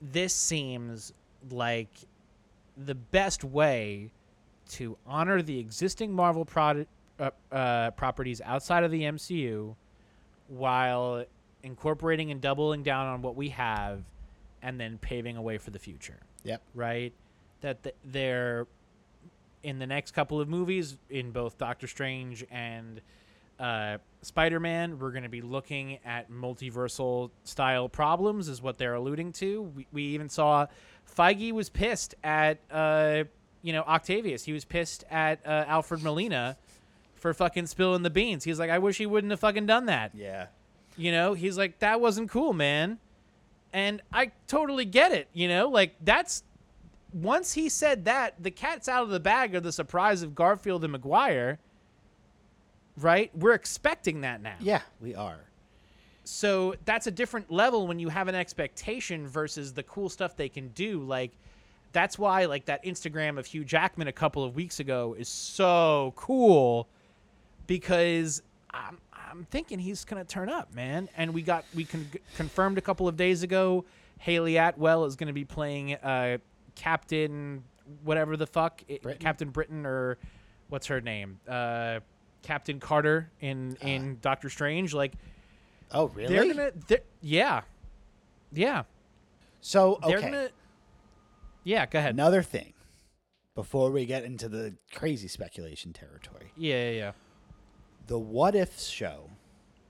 [0.00, 1.12] this seems
[1.50, 1.88] like
[2.76, 4.10] the best way
[4.68, 9.74] to honor the existing Marvel product, uh, uh, properties outside of the MCU
[10.48, 11.24] while
[11.62, 14.02] incorporating and doubling down on what we have
[14.62, 16.62] and then paving a way for the future, Yep.
[16.74, 17.12] right?
[17.60, 18.66] That th- they're
[19.62, 23.00] in the next couple of movies, in both Doctor Strange and
[23.58, 28.94] uh, Spider Man, we're going to be looking at multiversal style problems, is what they're
[28.94, 29.62] alluding to.
[29.62, 30.66] We, we even saw
[31.16, 33.24] Feige was pissed at, uh,
[33.62, 34.44] you know, Octavius.
[34.44, 36.56] He was pissed at uh, Alfred Molina
[37.14, 38.44] for fucking spilling the beans.
[38.44, 40.12] He's like, I wish he wouldn't have fucking done that.
[40.14, 40.46] Yeah.
[40.96, 42.98] You know, he's like, that wasn't cool, man.
[43.72, 45.28] And I totally get it.
[45.32, 46.42] You know, like that's
[47.12, 50.84] once he said that, the cat's out of the bag of the surprise of Garfield
[50.84, 51.58] and Maguire.
[52.98, 53.30] Right?
[53.36, 54.56] We're expecting that now.
[54.58, 55.40] Yeah, we are.
[56.24, 60.48] So that's a different level when you have an expectation versus the cool stuff they
[60.48, 61.02] can do.
[61.02, 61.32] Like,
[61.92, 66.14] that's why, like, that Instagram of Hugh Jackman a couple of weeks ago is so
[66.16, 66.88] cool
[67.66, 68.98] because I'm,
[69.30, 71.08] I'm thinking he's going to turn up, man.
[71.16, 73.84] And we got, we con- confirmed a couple of days ago
[74.18, 76.38] Hayley Atwell is going to be playing uh,
[76.74, 77.64] Captain,
[78.04, 79.20] whatever the fuck, it- Britain?
[79.22, 80.18] Captain Britain or
[80.68, 81.40] what's her name?
[81.48, 82.00] Uh,
[82.42, 84.94] Captain Carter in, in Doctor Strange.
[84.94, 85.12] Like,
[85.92, 86.34] Oh, really?
[86.34, 87.62] they're gonna, they're, yeah,
[88.52, 88.82] yeah.
[89.60, 90.30] so, They're okay.
[90.30, 90.48] gonna,
[91.64, 91.86] yeah.
[91.86, 92.14] Go ahead.
[92.14, 92.72] Another thing
[93.54, 96.50] before we get into the crazy speculation territory.
[96.56, 97.12] Yeah, yeah, yeah.
[98.06, 99.30] The What If show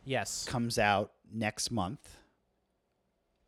[0.04, 0.44] Yes.
[0.44, 2.16] comes out next month,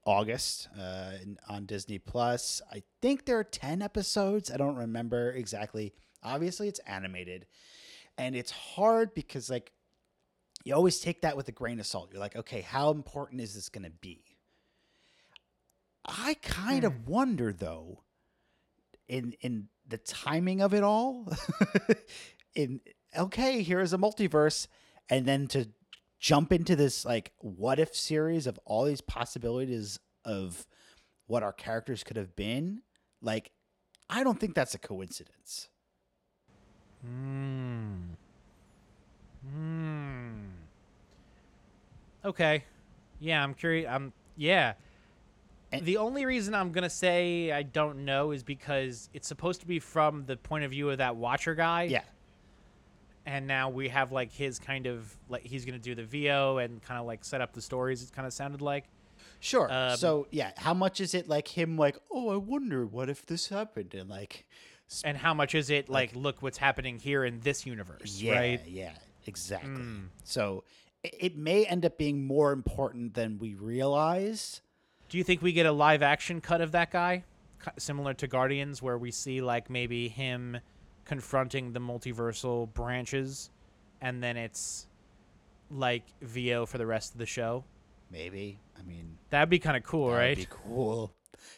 [0.05, 1.13] August, uh,
[1.49, 2.61] on Disney Plus.
[2.71, 4.51] I think there are 10 episodes.
[4.51, 5.95] I don't remember exactly.
[6.23, 7.47] Obviously, it's animated.
[8.17, 9.73] And it's hard because, like,
[10.65, 12.11] you always take that with a grain of salt.
[12.11, 14.23] You're like, okay, how important is this going to be?
[16.05, 18.03] I kind of wonder, though,
[19.09, 21.27] in in the timing of it all.
[22.55, 22.81] in
[23.17, 24.67] okay, here is a multiverse,
[25.09, 25.69] and then to
[26.21, 30.67] jump into this like what if series of all these possibilities of
[31.27, 32.83] what our characters could have been.
[33.23, 33.53] Like,
[34.11, 35.69] I don't think that's a coincidence.
[37.05, 37.95] Hmm.
[39.49, 40.47] Hmm.
[42.25, 42.65] Okay.
[43.21, 43.89] Yeah, I'm curious.
[43.89, 44.75] I'm yeah.
[45.71, 49.67] And- the only reason I'm gonna say I don't know is because it's supposed to
[49.67, 51.85] be from the point of view of that Watcher guy.
[51.85, 52.03] Yeah.
[53.29, 56.81] And now we have like his kind of like he's gonna do the VO and
[56.81, 58.03] kind of like set up the stories.
[58.03, 58.85] It kind of sounded like.
[59.39, 59.71] Sure.
[59.71, 63.27] Um, so yeah, how much is it like him like, oh, I wonder what if
[63.27, 64.47] this happened and like
[65.05, 68.61] And how much is it like, look what's happening here in this universe, yeah, right?
[68.67, 68.93] yeah,
[69.27, 69.83] exactly.
[69.83, 70.07] Mm.
[70.25, 70.65] So
[71.05, 74.63] it, it may end up being more important than we realize.
[75.11, 77.25] Do you think we get a live action cut of that guy,
[77.77, 80.59] similar to Guardians, where we see like maybe him
[81.09, 83.51] confronting the multiversal branches,
[84.01, 84.87] and then it's
[85.71, 87.65] like VO for the rest of the show?
[88.13, 88.61] Maybe.
[88.79, 90.37] I mean, That'd be kind of cool, that'd right?
[90.37, 91.13] be cool.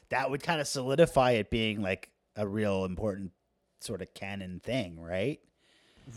[0.09, 3.33] That would kind of solidify it being like a real important
[3.81, 5.39] sort of canon thing, right?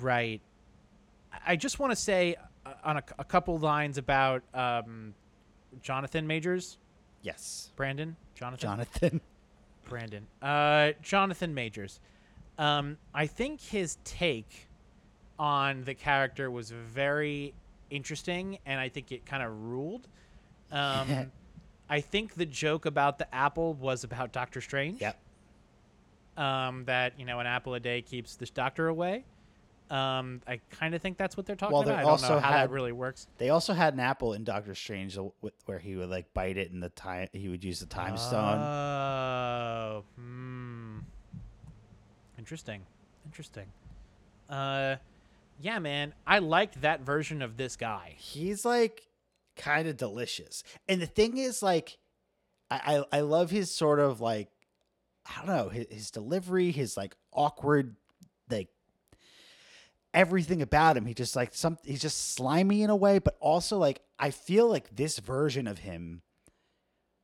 [0.02, 0.42] Right.
[1.32, 5.14] I- I just want to say uh, on a, a couple lines about um,
[5.82, 6.78] Jonathan Majors,
[7.22, 7.72] Yes.
[7.76, 9.22] Brandon, Jonathan, Jonathan.
[9.90, 12.00] Brandon, uh, Jonathan Majors.
[12.58, 14.68] Um, I think his take
[15.40, 17.54] on the character was very
[17.90, 20.08] interesting, and I think it kind of ruled.
[20.72, 21.32] Um,
[21.90, 25.02] I think the joke about the apple was about Doctor Strange.
[25.02, 25.20] Yep.
[26.38, 29.24] Um, that you know, an apple a day keeps the doctor away.
[29.92, 32.06] Um, I kind of think that's what they're talking Well, they about.
[32.06, 33.28] I don't know how that really works.
[33.38, 35.26] They also had an apple in Doctor Strange uh,
[35.66, 38.60] where he would like bite it and the time he would use the time stone.
[38.60, 40.73] Oh, hmm.
[42.44, 42.82] Interesting.
[43.26, 43.68] Interesting.
[44.50, 44.98] Uh,
[45.62, 48.16] yeah, man, I liked that version of this guy.
[48.18, 49.08] He's like
[49.56, 50.62] kind of delicious.
[50.90, 51.98] And the thing is like
[52.70, 54.50] I, I I love his sort of like
[55.26, 57.96] I don't know, his, his delivery, his like awkward
[58.50, 58.68] like
[60.14, 61.06] everything about him.
[61.06, 64.68] He just like some he's just slimy in a way, but also like I feel
[64.68, 66.24] like this version of him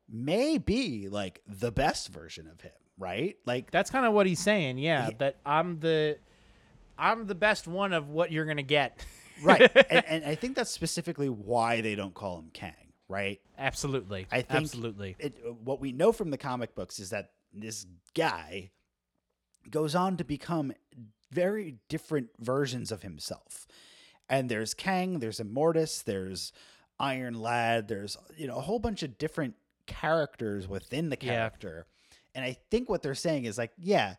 [0.07, 3.35] may be like the best version of him, right?
[3.45, 4.77] Like That's kind of what he's saying.
[4.77, 5.13] Yeah, Yeah.
[5.19, 6.17] that I'm the,
[6.97, 9.03] I'm the best one of what you're gonna get.
[9.41, 12.73] right and, and i think that's specifically why they don't call him kang
[13.09, 13.41] right?
[13.57, 14.27] Absolutely.
[14.31, 15.15] I think Absolutely.
[15.19, 18.69] It, what we know from the comic books is that this guy
[19.69, 20.71] goes on to become
[21.31, 23.67] very different versions of himself.
[24.29, 26.53] And there's Kang, there's Immortus, there's
[26.99, 29.55] Iron Lad, there's you know a whole bunch of different
[29.87, 31.49] characters within the Yeah.
[32.35, 34.15] And I think what they're saying is like, yeah,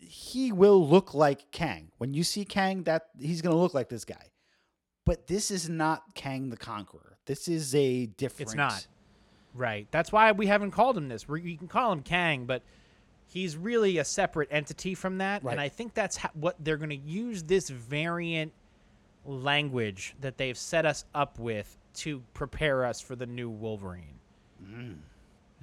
[0.00, 1.90] he will look like Kang.
[1.98, 4.30] When you see Kang, that he's going to look like this guy.
[5.06, 7.18] But this is not Kang the Conqueror.
[7.26, 8.48] This is a different.
[8.50, 8.86] It's not.
[9.54, 9.86] Right.
[9.90, 11.28] That's why we haven't called him this.
[11.28, 12.62] We can call him Kang, but
[13.26, 15.44] he's really a separate entity from that.
[15.44, 15.52] Right.
[15.52, 18.52] And I think that's how, what they're going to use this variant
[19.24, 24.18] language that they've set us up with to prepare us for the new Wolverine.
[24.62, 24.96] Mm.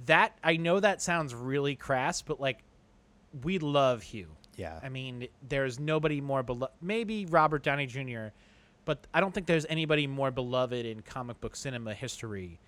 [0.06, 2.62] That I know that sounds really crass, but like
[3.42, 4.28] we love Hugh.
[4.56, 4.78] Yeah.
[4.82, 6.74] I mean, there's nobody more beloved.
[6.80, 8.28] Maybe Robert Downey Jr.,
[8.84, 12.58] but I don't think there's anybody more beloved in comic book cinema history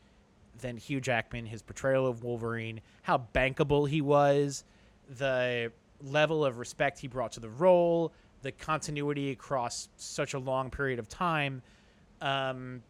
[0.61, 1.47] than Hugh Jackman.
[1.47, 4.65] His portrayal of Wolverine, how bankable he was,
[5.19, 8.13] the level of respect he brought to the role,
[8.43, 11.63] the continuity across such a long period of time.
[12.21, 12.83] Um,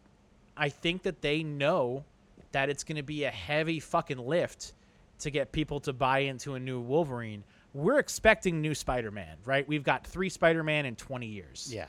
[0.55, 2.05] I think that they know
[2.51, 4.73] that it's going to be a heavy fucking lift
[5.19, 7.43] to get people to buy into a new Wolverine.
[7.73, 9.67] We're expecting new Spider-Man, right?
[9.67, 11.69] We've got 3 Spider-Man in 20 years.
[11.71, 11.87] yeah.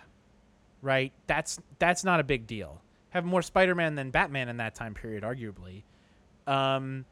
[0.82, 1.12] Right?
[1.26, 2.80] That's that's not a big deal.
[3.10, 5.82] Have more Spider-Man than Batman in that time period arguably.
[6.46, 7.04] Um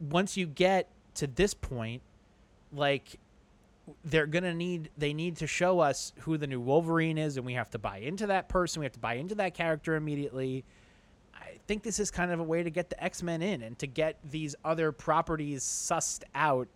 [0.00, 2.02] once you get to this point,
[2.72, 3.18] like
[4.04, 7.54] they're gonna need they need to show us who the new Wolverine is, and we
[7.54, 8.80] have to buy into that person.
[8.80, 10.64] We have to buy into that character immediately.
[11.70, 13.78] I think this is kind of a way to get the X Men in and
[13.78, 16.66] to get these other properties sussed out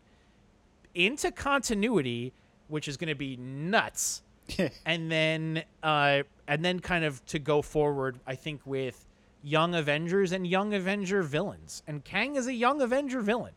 [0.94, 2.32] into continuity,
[2.68, 4.22] which is going to be nuts.
[4.86, 8.20] and then, uh, and then kind of to go forward.
[8.24, 9.04] I think with
[9.42, 13.54] Young Avengers and Young Avenger villains, and Kang is a Young Avenger villain.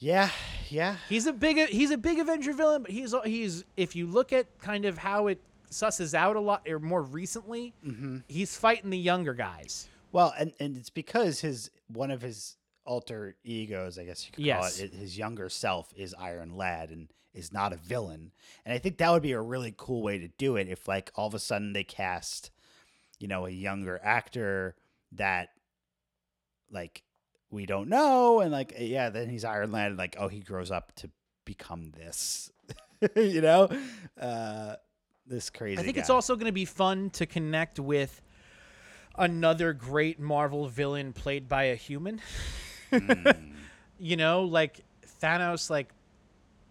[0.00, 0.30] yeah.
[0.70, 0.96] Yeah.
[1.08, 4.58] He's a big he's a big Avenger villain, but he's he's if you look at
[4.58, 5.40] kind of how it
[5.70, 7.74] susses out a lot or more recently,
[8.28, 9.88] he's fighting the younger guys.
[10.12, 14.44] Well, and, and it's because his one of his alter egos, I guess you could
[14.44, 14.76] Yes.
[14.78, 18.32] call it, his younger self is Iron Lad and is not a villain.
[18.64, 21.10] And I think that would be a really cool way to do it if like
[21.14, 22.50] all of a sudden they cast,
[23.18, 24.74] you know, a younger actor
[25.12, 25.50] that
[26.70, 27.02] like
[27.50, 30.70] we don't know and like yeah, then he's Iron Lad and like oh he grows
[30.70, 31.10] up to
[31.44, 32.50] become this.
[33.16, 33.68] you know?
[34.20, 34.74] Uh
[35.28, 38.22] this crazy I think it's also going to be fun to connect with
[39.16, 42.20] another great Marvel villain played by a human.
[43.98, 44.84] you know, like
[45.20, 45.90] Thanos, like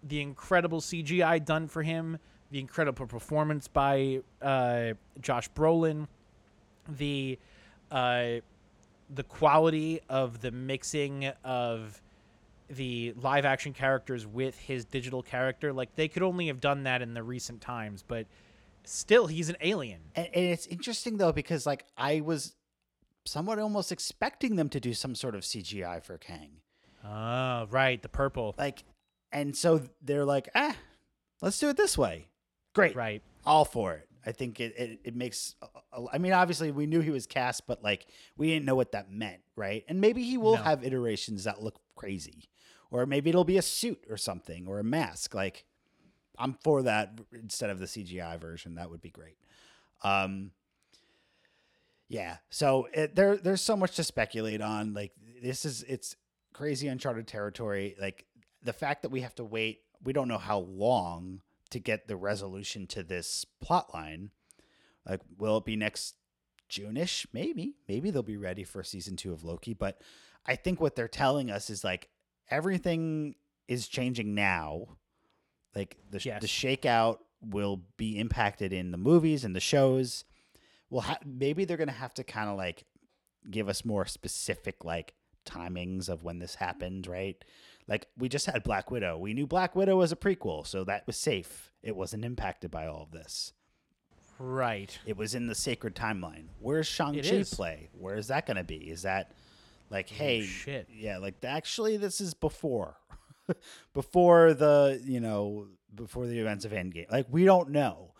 [0.03, 2.17] the incredible CGI done for him,
[2.51, 6.07] the incredible performance by uh, Josh Brolin,
[6.87, 7.37] the
[7.91, 8.27] uh,
[9.13, 12.01] the quality of the mixing of
[12.69, 15.71] the live action characters with his digital character.
[15.71, 18.25] Like they could only have done that in the recent times, but
[18.87, 20.01] still, he's an alien.
[20.15, 22.55] And, and it's interesting though because like I was
[23.25, 26.61] somewhat almost expecting them to do some sort of CGI for Kang.
[27.03, 28.55] Oh, right, the purple.
[28.57, 28.83] Like
[29.31, 30.75] and so they're like, "Ah,
[31.41, 32.27] let's do it this way."
[32.73, 32.95] Great.
[32.95, 33.21] Right.
[33.45, 34.07] All for it.
[34.25, 35.55] I think it it, it makes
[36.11, 39.09] I mean obviously we knew he was cast but like we didn't know what that
[39.11, 39.83] meant, right?
[39.87, 40.63] And maybe he will No.
[40.63, 42.49] have iterations that look crazy.
[42.91, 45.65] Or maybe it'll be a suit or something or a mask like
[46.37, 48.75] I'm for that instead of the CGI version.
[48.75, 49.37] That would be great.
[50.03, 50.51] Um,
[52.09, 52.37] yeah.
[52.49, 54.93] So it, there, there's so much to speculate on.
[54.93, 56.15] Like this is it's
[56.53, 57.95] crazy uncharted territory.
[57.99, 58.25] Like
[58.63, 62.15] the fact that we have to wait, we don't know how long to get the
[62.15, 64.31] resolution to this plot line.
[65.07, 66.15] Like, will it be next
[66.69, 67.27] June-ish?
[67.33, 67.75] Maybe.
[67.87, 69.73] Maybe they'll be ready for season two of Loki.
[69.73, 70.01] But
[70.45, 72.09] I think what they're telling us is like
[72.49, 73.35] everything
[73.67, 74.97] is changing now
[75.77, 76.41] like the Yes.
[76.41, 80.25] the shakeout will be impacted in the movies and the shows.
[80.89, 82.83] Well, ha- maybe they're gonna have to kind of like
[83.49, 85.13] give us more specific like
[85.45, 87.43] timings of when this happened, right?
[87.87, 89.17] Like we just had Black Widow.
[89.17, 91.71] We knew Black Widow was a prequel, so that was safe.
[91.83, 93.53] It wasn't impacted by all of this.
[94.39, 94.97] Right.
[95.05, 96.47] It was in the sacred timeline.
[96.59, 97.53] Where's Shang Chi is.
[97.53, 97.89] play?
[97.93, 98.89] Where is that gonna be?
[98.89, 99.31] Is that
[99.89, 100.87] like, oh, hey, shit.
[100.93, 102.97] yeah, like actually this is before,
[103.93, 107.11] before the you know before the events of Endgame.
[107.11, 108.13] Like we don't know.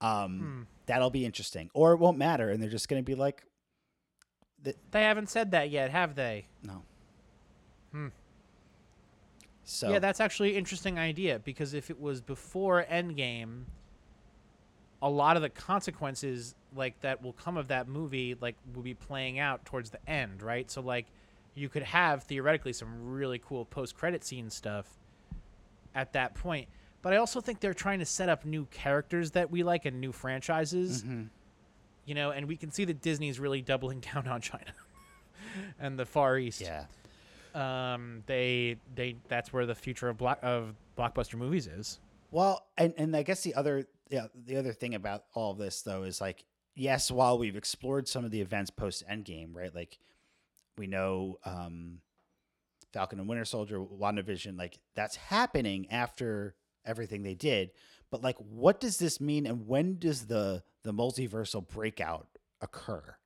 [0.00, 3.46] Um, That'll be interesting, or it won't matter, and they're just gonna be like,
[4.62, 6.46] They haven't said that yet, have they?
[6.62, 6.82] no.
[7.92, 8.08] Hmm.
[9.64, 13.62] So Yeah, that's actually an interesting idea because if it was before Endgame,
[15.00, 18.94] a lot of the consequences like that will come of that movie like will be
[18.94, 20.70] playing out towards the end, right?
[20.70, 21.06] So like
[21.54, 24.86] you could have theoretically some really cool post credit scene stuff
[25.94, 26.68] at that point.
[27.02, 30.00] But I also think they're trying to set up new characters that we like and
[30.00, 31.04] new franchises.
[32.06, 34.72] You know, and we can see that Disney's really doubling down on China
[35.78, 36.60] and the Far East.
[36.60, 36.84] Yeah.
[37.54, 42.00] Um, they they that's where the future of block of blockbuster movies is.
[42.30, 45.82] Well, and and I guess the other yeah the other thing about all of this
[45.82, 46.44] though is like
[46.74, 49.72] yes, while we've explored some of the events post Endgame, right?
[49.72, 49.98] Like
[50.76, 51.98] we know um,
[52.92, 56.54] Falcon and Winter Soldier, WandaVision, like that's happening after
[56.84, 57.70] everything they did.
[58.10, 62.28] But like, what does this mean, and when does the the multiversal breakout
[62.60, 63.16] occur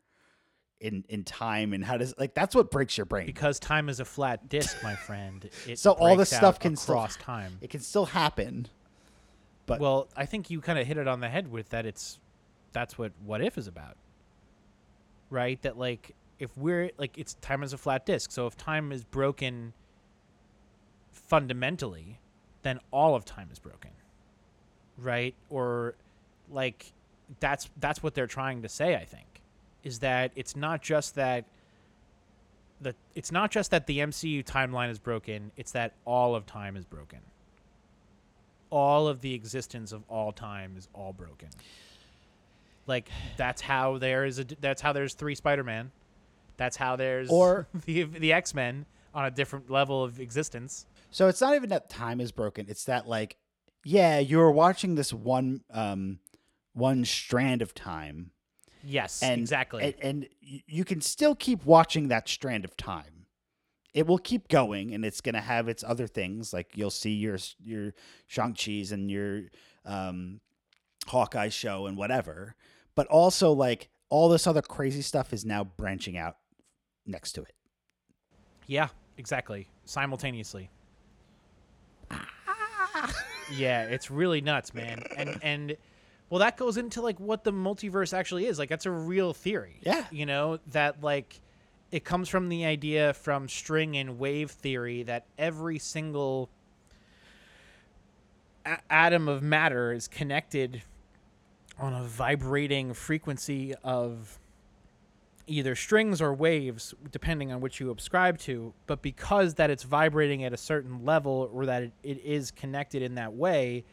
[0.81, 3.27] in in time, and how does like that's what breaks your brain?
[3.27, 5.49] Because time is a flat disc, my friend.
[5.67, 7.59] It So all this stuff can cross time.
[7.61, 8.69] it can still happen.
[9.67, 11.85] but- well, I think you kind of hit it on the head with that.
[11.85, 12.19] It's
[12.73, 13.97] that's what what if is about,
[15.31, 15.61] right?
[15.63, 18.31] That like if we're like it's time is a flat disc.
[18.33, 19.73] So if time is broken
[21.13, 22.19] fundamentally,
[22.63, 23.91] then all of time is broken,
[24.97, 25.35] right?
[25.51, 25.95] Or
[26.51, 26.93] like
[27.41, 28.95] that's that's what they're trying to say.
[28.95, 29.43] I think
[29.85, 31.45] is that it's not just that
[32.81, 35.51] the it's not just that the MCU timeline is broken.
[35.57, 37.21] It's that all of time is broken
[38.71, 41.49] all of the existence of all time is all broken.
[42.87, 45.91] Like that's how there is a that's how there's three Spider-Man.
[46.59, 48.85] That's how there's Or- the the X-Men
[49.15, 50.85] on a different level of existence.
[51.11, 52.67] So it's not even that time is broken.
[52.69, 53.39] It's that like,
[53.85, 56.19] yeah, you're watching this one um
[56.75, 58.33] one strand of time.
[58.85, 59.83] Yes, And exactly.
[59.83, 63.27] And, and you can still keep watching that strand of time.
[63.93, 66.53] It will keep going and it's gonna have its other things.
[66.53, 67.95] Like you'll see your your
[68.27, 69.43] Shang-Chi's and your
[69.85, 70.41] um
[71.07, 72.55] Hawkeye show and whatever.
[72.95, 76.37] But also like all this other crazy stuff is now branching out
[77.09, 77.53] next to it.
[78.67, 79.69] yeah, exactly.
[79.85, 80.71] Simultaneously.
[83.57, 85.03] yeah, it's really nuts, man.
[85.17, 85.77] And and
[86.31, 88.59] well that goes into like what the multiverse actually is.
[88.59, 89.81] Like that's a real theory.
[89.83, 90.05] Yeah.
[90.11, 91.41] You know, that like
[91.91, 96.51] it comes from the idea from string and wave theory that every single
[98.67, 100.83] a- atom of matter is connected
[101.79, 104.39] on a vibrating frequency of
[105.49, 110.45] either strings or waves depending on which you subscribe to but because that it's vibrating
[110.45, 113.85] at a certain level or that it, it is connected in that way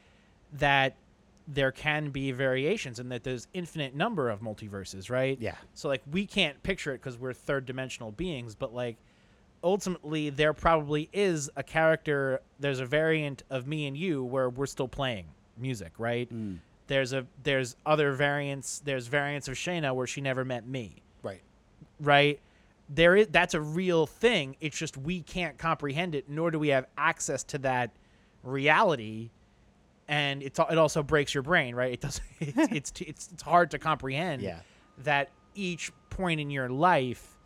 [0.54, 0.96] that
[1.48, 5.56] there can be variations and that there's infinite number of multiverses right Yeah.
[5.74, 8.98] so like we can't picture it because we're third dimensional beings, but like
[9.64, 12.42] ultimately there probably is a character.
[12.60, 15.26] There's a variant of me and you where we're still playing
[15.58, 16.32] music, right?
[16.34, 16.60] Mm.
[16.88, 18.80] There's a there's other variants.
[18.80, 21.02] There's variants of Shayna where she never met me,
[22.00, 22.40] Right.
[22.90, 24.56] There is that's a real thing.
[24.62, 27.92] It's just we can't comprehend it, nor do we have access to that
[28.44, 29.32] reality.
[30.08, 31.94] And it's it also breaks your brain, right?
[31.94, 32.22] It does.
[32.40, 34.60] It's it's it's, it's hard to comprehend Yeah.
[35.00, 37.38] that each point in your life,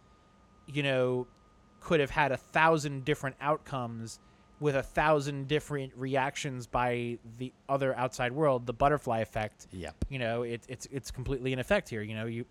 [0.68, 1.28] you know,
[1.80, 4.20] could have had a thousand different outcomes
[4.60, 8.66] with a thousand different reactions by the other outside world.
[8.66, 9.68] The butterfly effect.
[9.72, 9.96] Yep.
[10.10, 12.02] You know, it, it's it's completely in effect here.
[12.02, 12.46] You know, you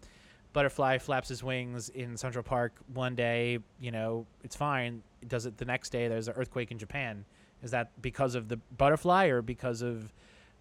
[0.53, 3.59] butterfly flaps his wings in Central Park one day.
[3.81, 5.03] You know, it's fine.
[5.23, 6.09] It does it the next day.
[6.09, 7.25] There's an earthquake in Japan.
[7.63, 10.13] Is that because of the butterfly or because of,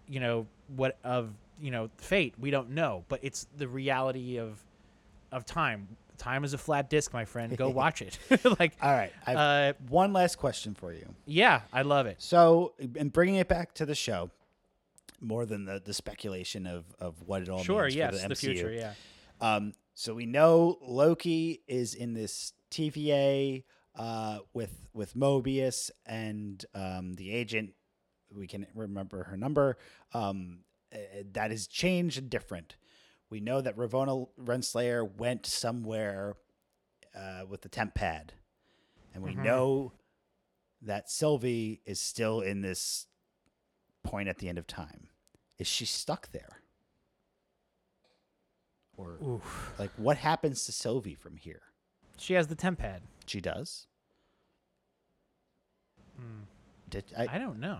[0.08, 1.30] you know, what of
[1.60, 2.34] you know fate?
[2.38, 4.62] We don't know, but it's the reality of,
[5.32, 5.88] of time.
[6.16, 7.56] Time is a flat disc, my friend.
[7.56, 8.18] Go watch it.
[8.58, 9.12] like, All right.
[9.24, 11.06] Uh, one last question for you.
[11.26, 12.16] yeah, I love it.
[12.18, 14.30] So, and bringing it back to the show,
[15.20, 18.28] more than the, the speculation of, of what it all Sure, means yes, for the,
[18.30, 18.94] the future, yeah.
[19.40, 23.64] Um, so we know Loki is in this TVA
[23.94, 27.74] uh, with with Mobius and um, the agent.
[28.34, 29.78] We can remember her number.
[30.12, 30.60] Um,
[30.92, 30.98] uh,
[31.32, 32.76] that is changed and different.
[33.30, 36.36] We know that Ravonna Renslayer went somewhere
[37.14, 38.30] uh, with the TemPad,
[39.12, 39.44] and we Mhm.
[39.44, 39.92] know
[40.80, 43.06] that Sylvie is still in this
[44.04, 45.08] point at the end of time.
[45.58, 46.57] Is she stuck there?
[48.98, 49.72] Or Oof.
[49.78, 51.62] like what happens to Sylvie from here?
[52.18, 53.00] She has the TemPad.
[53.26, 53.86] She does.
[56.20, 56.44] Mm.
[56.90, 57.78] Did I, I don't know.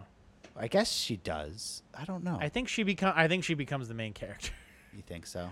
[0.56, 0.68] I?
[0.68, 1.82] guess she does.
[1.94, 2.38] I don't know.
[2.40, 3.12] I think she become.
[3.16, 4.52] I think she becomes the main character.
[4.94, 5.50] you think so?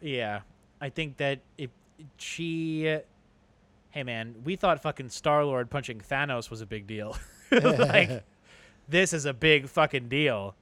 [0.00, 0.40] Yeah,
[0.80, 1.70] I think that if
[2.18, 2.98] she,
[3.90, 7.16] hey man, we thought fucking Star Lord punching Thanos was a big deal.
[7.50, 8.22] like,
[8.88, 10.54] this is a big fucking deal.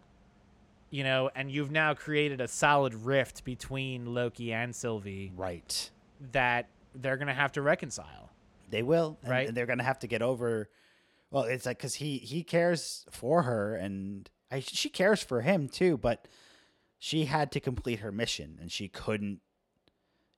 [0.95, 5.91] You know, and you've now created a solid rift between Loki and Sylvie Right.
[6.31, 8.31] that they're gonna have to reconcile.
[8.71, 9.49] They will, and- Right.
[9.49, 10.71] And they're gonna have to get over.
[11.33, 15.69] Well, it's like because he he cares for her, and I, she cares for him
[15.69, 15.97] too.
[15.97, 16.29] But
[17.01, 19.41] she had to complete her mission, and she couldn't,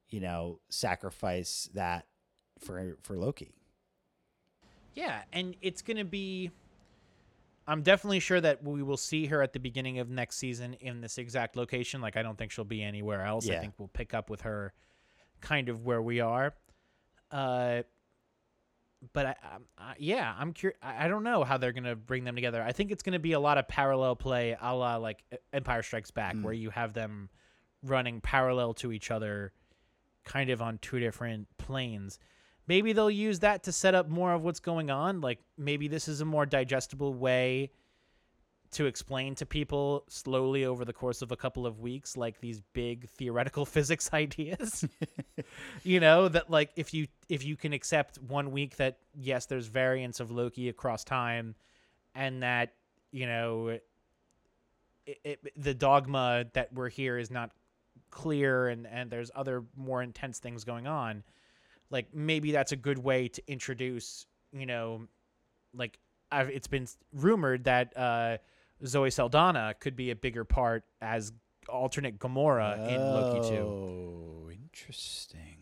[0.09, 2.07] you know, sacrifice that
[2.59, 3.52] for for Loki.
[4.94, 6.50] Yeah, and it's going to be.
[7.69, 11.01] I'm definitely sure that we will see her at the beginning of next season in
[11.01, 12.01] this exact location.
[12.01, 13.47] Like, I don't think she'll be anywhere else.
[13.49, 14.73] I think we'll pick up with her
[15.41, 16.55] kind of where we are.
[17.31, 17.83] Uh,
[19.12, 20.79] but I, I, I yeah, I'm curious.
[20.83, 22.62] I don't know how they're going to bring them together.
[22.62, 25.83] I think it's going to be a lot of parallel play, a la like Empire
[25.83, 26.43] Strikes Back, Mm.
[26.43, 27.29] where you have them
[27.83, 29.53] running parallel to each other,
[30.25, 32.19] kind of on two different planes
[32.67, 35.21] maybe they'll use that to set up more of what's going on.
[35.21, 37.71] Like maybe this is a more digestible way
[38.73, 42.61] to explain to people slowly over the course of a couple of weeks like these
[42.73, 44.85] big theoretical physics ideas.
[45.85, 49.67] You know that like if you if you can accept one week that yes there's
[49.69, 51.55] variants of loki across time
[52.14, 52.73] and that
[53.12, 53.85] you know it,
[55.23, 57.53] it, the dogma that we're here is not
[58.11, 61.23] clear and and there's other more intense things going on
[61.91, 65.07] like maybe that's a good way to introduce you know
[65.74, 65.99] like
[66.30, 68.39] I've, it's been rumored that uh
[68.84, 71.32] zoe saldana could be a bigger part as
[71.68, 75.57] alternate gamora in loki 2 Oh, interesting.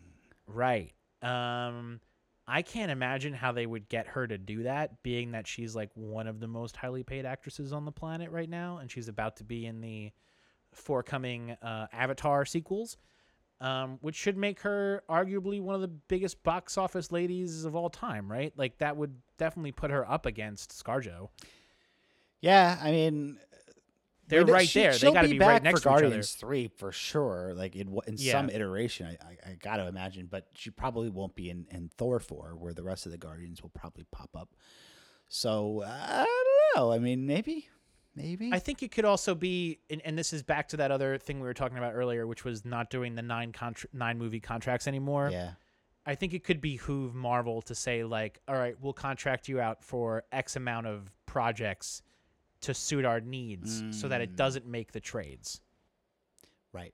[0.47, 0.93] right.
[1.21, 1.99] Um
[2.47, 5.89] i can't imagine how they would get her to do that being that she's like
[5.95, 9.35] one of the most highly paid actresses on the planet right now and she's about
[9.37, 10.11] to be in the
[10.71, 12.97] forthcoming uh, avatar sequels
[13.61, 17.89] um, which should make her arguably one of the biggest box office ladies of all
[17.89, 18.53] time, right?
[18.57, 21.29] Like that would definitely put her up against ScarJo.
[22.41, 23.37] Yeah, I mean,
[24.27, 24.93] They're right she- there.
[24.97, 26.01] They got to be be back right next for to each other.
[26.03, 27.53] Guardians Three for sure.
[27.55, 28.33] Like in in Yeah.
[28.33, 31.89] some iteration, I, I, I got to imagine, but she probably won't be in, in
[31.97, 34.49] Thor four, where the rest of the Guardians will probably pop up.
[35.27, 36.91] So I don't know.
[36.91, 37.67] I mean, maybe,
[38.15, 38.49] maybe.
[38.53, 41.39] I think it could also be, and, and this is back to that other thing
[41.39, 44.87] we were talking about earlier, which was not doing the nine contra- nine movie contracts
[44.87, 45.29] anymore.
[45.31, 45.51] yeah,
[46.05, 49.83] I think it could behoove Marvel to say like, all right, we'll contract you out
[49.83, 52.01] for X amount of projects
[52.61, 54.35] to suit our needs, so that it Mm.
[54.37, 55.61] doesn't make the trades.
[56.73, 56.93] right.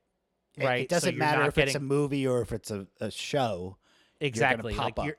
[0.58, 3.10] It- Right, It, doesn't you're matter if it's a movie or if it's a, a
[3.10, 3.78] show.
[4.20, 4.74] Exactly.
[4.76, 5.18] pop like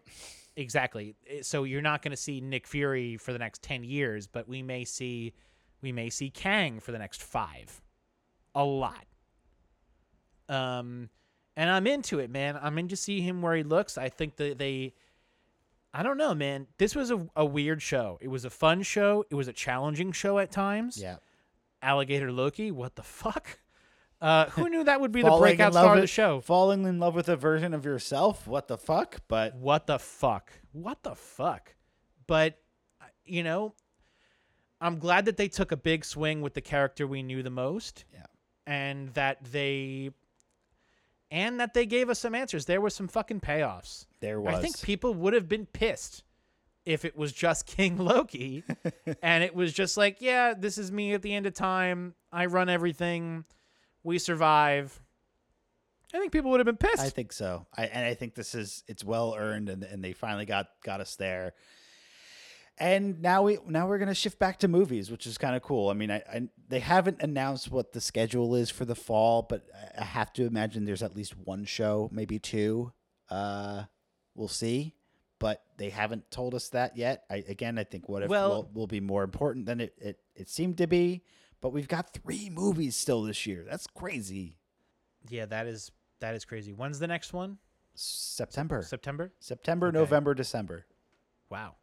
[0.56, 1.16] exactly.
[1.40, 4.62] So you're not going to see Nick Fury for the next 10 years, but we
[4.62, 5.32] may see
[5.82, 7.82] we may see Kang for the next 5.
[8.54, 9.04] A lot.
[10.48, 11.10] Um
[11.54, 12.58] and I'm into it, man.
[12.60, 13.98] I'm in to see him where he looks.
[13.98, 14.94] I think that they
[15.94, 16.66] I don't know, man.
[16.78, 18.18] This was a, a weird show.
[18.22, 19.26] It was a fun show.
[19.28, 20.96] It was a challenging show at times.
[20.96, 21.16] Yeah.
[21.82, 23.58] Alligator Loki, what the fuck?
[24.22, 26.40] Uh, who knew that would be the breakout star of the show?
[26.40, 28.46] Falling in love with a version of yourself.
[28.46, 29.16] What the fuck?
[29.26, 30.52] But what the fuck?
[30.70, 31.74] What the fuck?
[32.28, 32.56] But
[33.00, 33.74] uh, you know,
[34.82, 38.04] I'm glad that they took a big swing with the character we knew the most.
[38.12, 38.26] Yeah.
[38.66, 40.10] And that they
[41.30, 42.66] and that they gave us some answers.
[42.66, 44.06] There were some fucking payoffs.
[44.20, 44.54] there was.
[44.54, 46.24] I think people would have been pissed
[46.84, 48.64] if it was just King Loki
[49.22, 52.14] and it was just like, yeah, this is me at the end of time.
[52.32, 53.44] I run everything.
[54.02, 55.00] We survive.
[56.12, 56.98] I think people would have been pissed.
[57.00, 57.66] I think so.
[57.74, 61.00] I and I think this is it's well earned, and and they finally got got
[61.00, 61.54] us there.
[62.82, 65.88] And now we now we're gonna shift back to movies, which is kind of cool.
[65.88, 69.64] I mean, I, I they haven't announced what the schedule is for the fall, but
[69.96, 72.92] I- have to imagine there's at least one show, maybe two.
[73.30, 73.84] Uh,
[74.34, 74.96] we'll see,
[75.38, 77.22] but they haven't told us that yet.
[77.30, 80.18] I again, I think what if Well- will, will be more important than it, it
[80.34, 81.22] it seemed to be.
[81.60, 83.64] But we've got three movies still this year.
[83.70, 84.58] That's crazy.
[85.28, 86.72] yeah, that is that is crazy.
[86.72, 87.58] When's the next one?
[87.94, 88.82] September.
[88.82, 89.32] September?
[89.38, 89.98] September, Okay.
[89.98, 90.84] November, December.
[91.48, 91.76] Wow.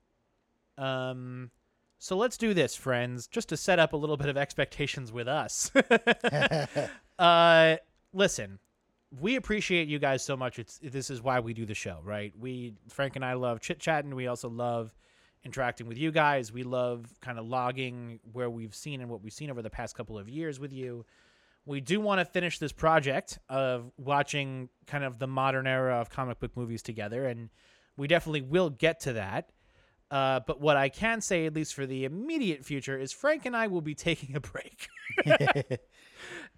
[0.79, 1.51] Um
[2.01, 5.27] so let's do this, friends, just to set up a little bit of expectations with
[5.27, 5.71] us.
[7.19, 7.75] uh
[8.13, 8.59] listen,
[9.19, 10.59] we appreciate you guys so much.
[10.59, 12.33] It's this is why we do the show, right?
[12.39, 14.15] We Frank and I love chit-chatting.
[14.15, 14.93] We also love
[15.43, 16.51] interacting with you guys.
[16.51, 19.95] We love kind of logging where we've seen and what we've seen over the past
[19.95, 21.05] couple of years with you.
[21.65, 26.09] We do want to finish this project of watching kind of the modern era of
[26.09, 27.49] comic book movies together, and
[27.95, 29.51] we definitely will get to that.
[30.11, 33.55] Uh, but what I can say, at least for the immediate future, is Frank and
[33.55, 34.87] I will be taking a break,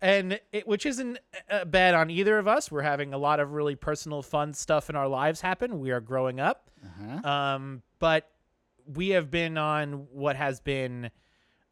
[0.01, 2.71] and it, which isn't uh, bad on either of us.
[2.71, 5.79] We're having a lot of really personal, fun stuff in our lives happen.
[5.79, 7.29] We are growing up, Uh-huh.
[7.29, 8.29] um, but
[8.85, 11.11] we have been on what has been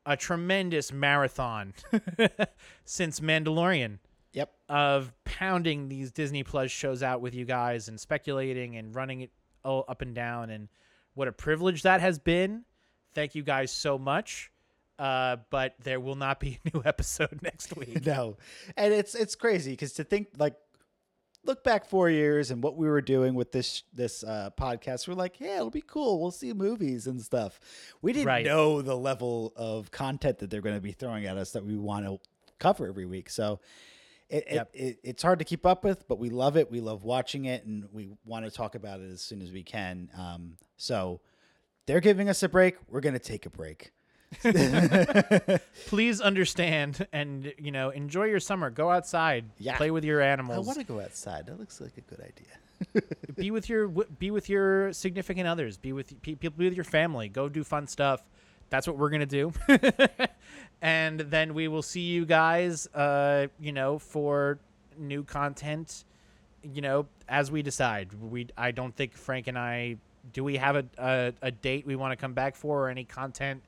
[0.06, 1.74] a tremendous marathon
[2.86, 4.00] since Mandalorian
[4.34, 4.52] Yep.
[4.70, 9.32] of pounding these Disney Plus shows out with you guys and speculating and running it
[9.66, 10.70] all up and down and
[11.20, 12.64] what a privilege that has been.
[13.14, 14.52] Thank you guys so much.
[14.98, 18.06] Uh, but there will not be a new episode next week.
[18.06, 18.38] no,
[18.78, 20.56] and it's it's crazy because to think like
[21.46, 25.14] look back four years and what we were doing with this this uh, podcast, we're
[25.14, 26.22] like, yeah, it'll be cool.
[26.22, 27.60] We'll see movies and stuff.
[28.02, 28.46] We didn't Right.
[28.46, 31.78] know the level of content that they're going to be throwing at us that we
[31.78, 32.20] want to
[32.60, 33.30] cover every week.
[33.30, 33.60] So.
[34.30, 34.70] It, Yep.
[34.74, 36.70] it, it, it's hard to keep up with, but we love it.
[36.72, 39.64] We love watching it, and we want to talk about it as soon as we
[39.64, 40.10] can.
[40.18, 41.20] Um, so
[41.88, 42.76] they're giving us a break.
[42.88, 43.92] We're going to take a break.
[45.88, 48.70] Please understand and you know enjoy your summer.
[48.70, 49.78] Go outside, Yeah.
[49.78, 50.58] play with your animals.
[50.58, 51.48] I want to go outside.
[51.48, 53.04] That looks like a good idea.
[53.36, 56.86] be with your be with your significant others be with pe- pe- be with your
[56.86, 58.24] family go do fun stuff
[58.70, 59.52] that's what we're gonna do
[60.82, 64.60] and then we will see you guys uh you know for
[64.98, 66.04] new content
[66.64, 69.96] you know as we decide we i don't think frank and i
[70.34, 73.04] do we have a a, a date we want to come back for or any
[73.04, 73.62] content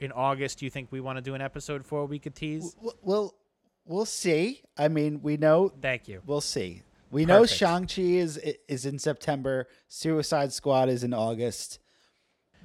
[0.00, 2.74] in august do you think we want to do an episode for we could tease
[2.74, 3.34] W- We'll
[3.84, 4.62] we'll see.
[4.78, 6.82] I mean, we know thank you we'll see.
[7.10, 8.38] We know Shang Chi is
[8.68, 9.66] is in September.
[9.88, 11.78] Suicide Squad is in August.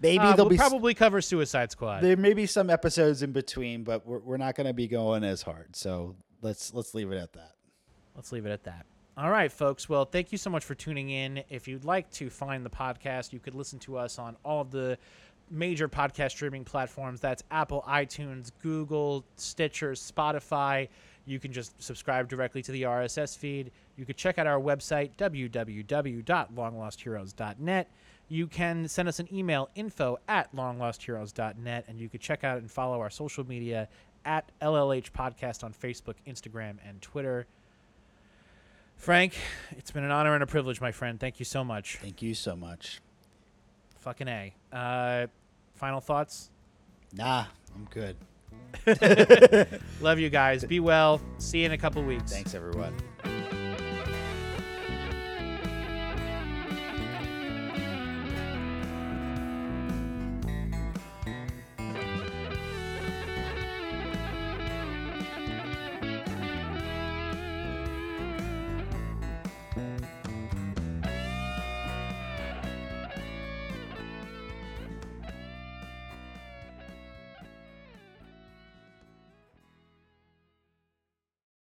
[0.02, 3.32] Maybe uh, there'll we'll be probably cover suicide squad there may be some episodes in
[3.32, 5.76] between, but we're we're not going to be going as hard.
[5.76, 7.54] So let's let's leave it at that.
[8.16, 8.86] Let's leave it at that.
[9.18, 9.90] All right, folks.
[9.90, 11.44] Well, thank you so much for tuning in.
[11.50, 14.70] If you'd like to find the podcast, you could listen to us on all of
[14.70, 15.00] the
[15.50, 17.20] major podcast streaming platforms.
[17.20, 20.90] That's Apple, iTunes, Google, Stitcher, Spotify.
[21.26, 23.72] You can just subscribe directly to the RSS feed.
[23.98, 27.92] You could check out our website, www.longlostheroes.net.
[28.30, 32.70] You can send us an email, info at longlostheroes.net, and you could check out and
[32.70, 33.88] follow our social media
[34.26, 37.48] at LLH Podcast on Facebook, Instagram, and Twitter.
[38.98, 39.34] Frank,
[39.72, 41.20] it's been an honor and a privilege, my friend.
[41.20, 41.98] Thank you so much.
[42.02, 43.00] Thank you so much.
[44.00, 44.54] Fucking A.
[44.74, 45.28] Uh,
[45.76, 46.50] final thoughts?
[47.14, 48.18] Nah, I'm good.
[50.02, 50.66] Love you guys.
[50.66, 51.22] Be well.
[51.38, 52.32] See you in a couple weeks.
[52.32, 52.96] Thanks everyone.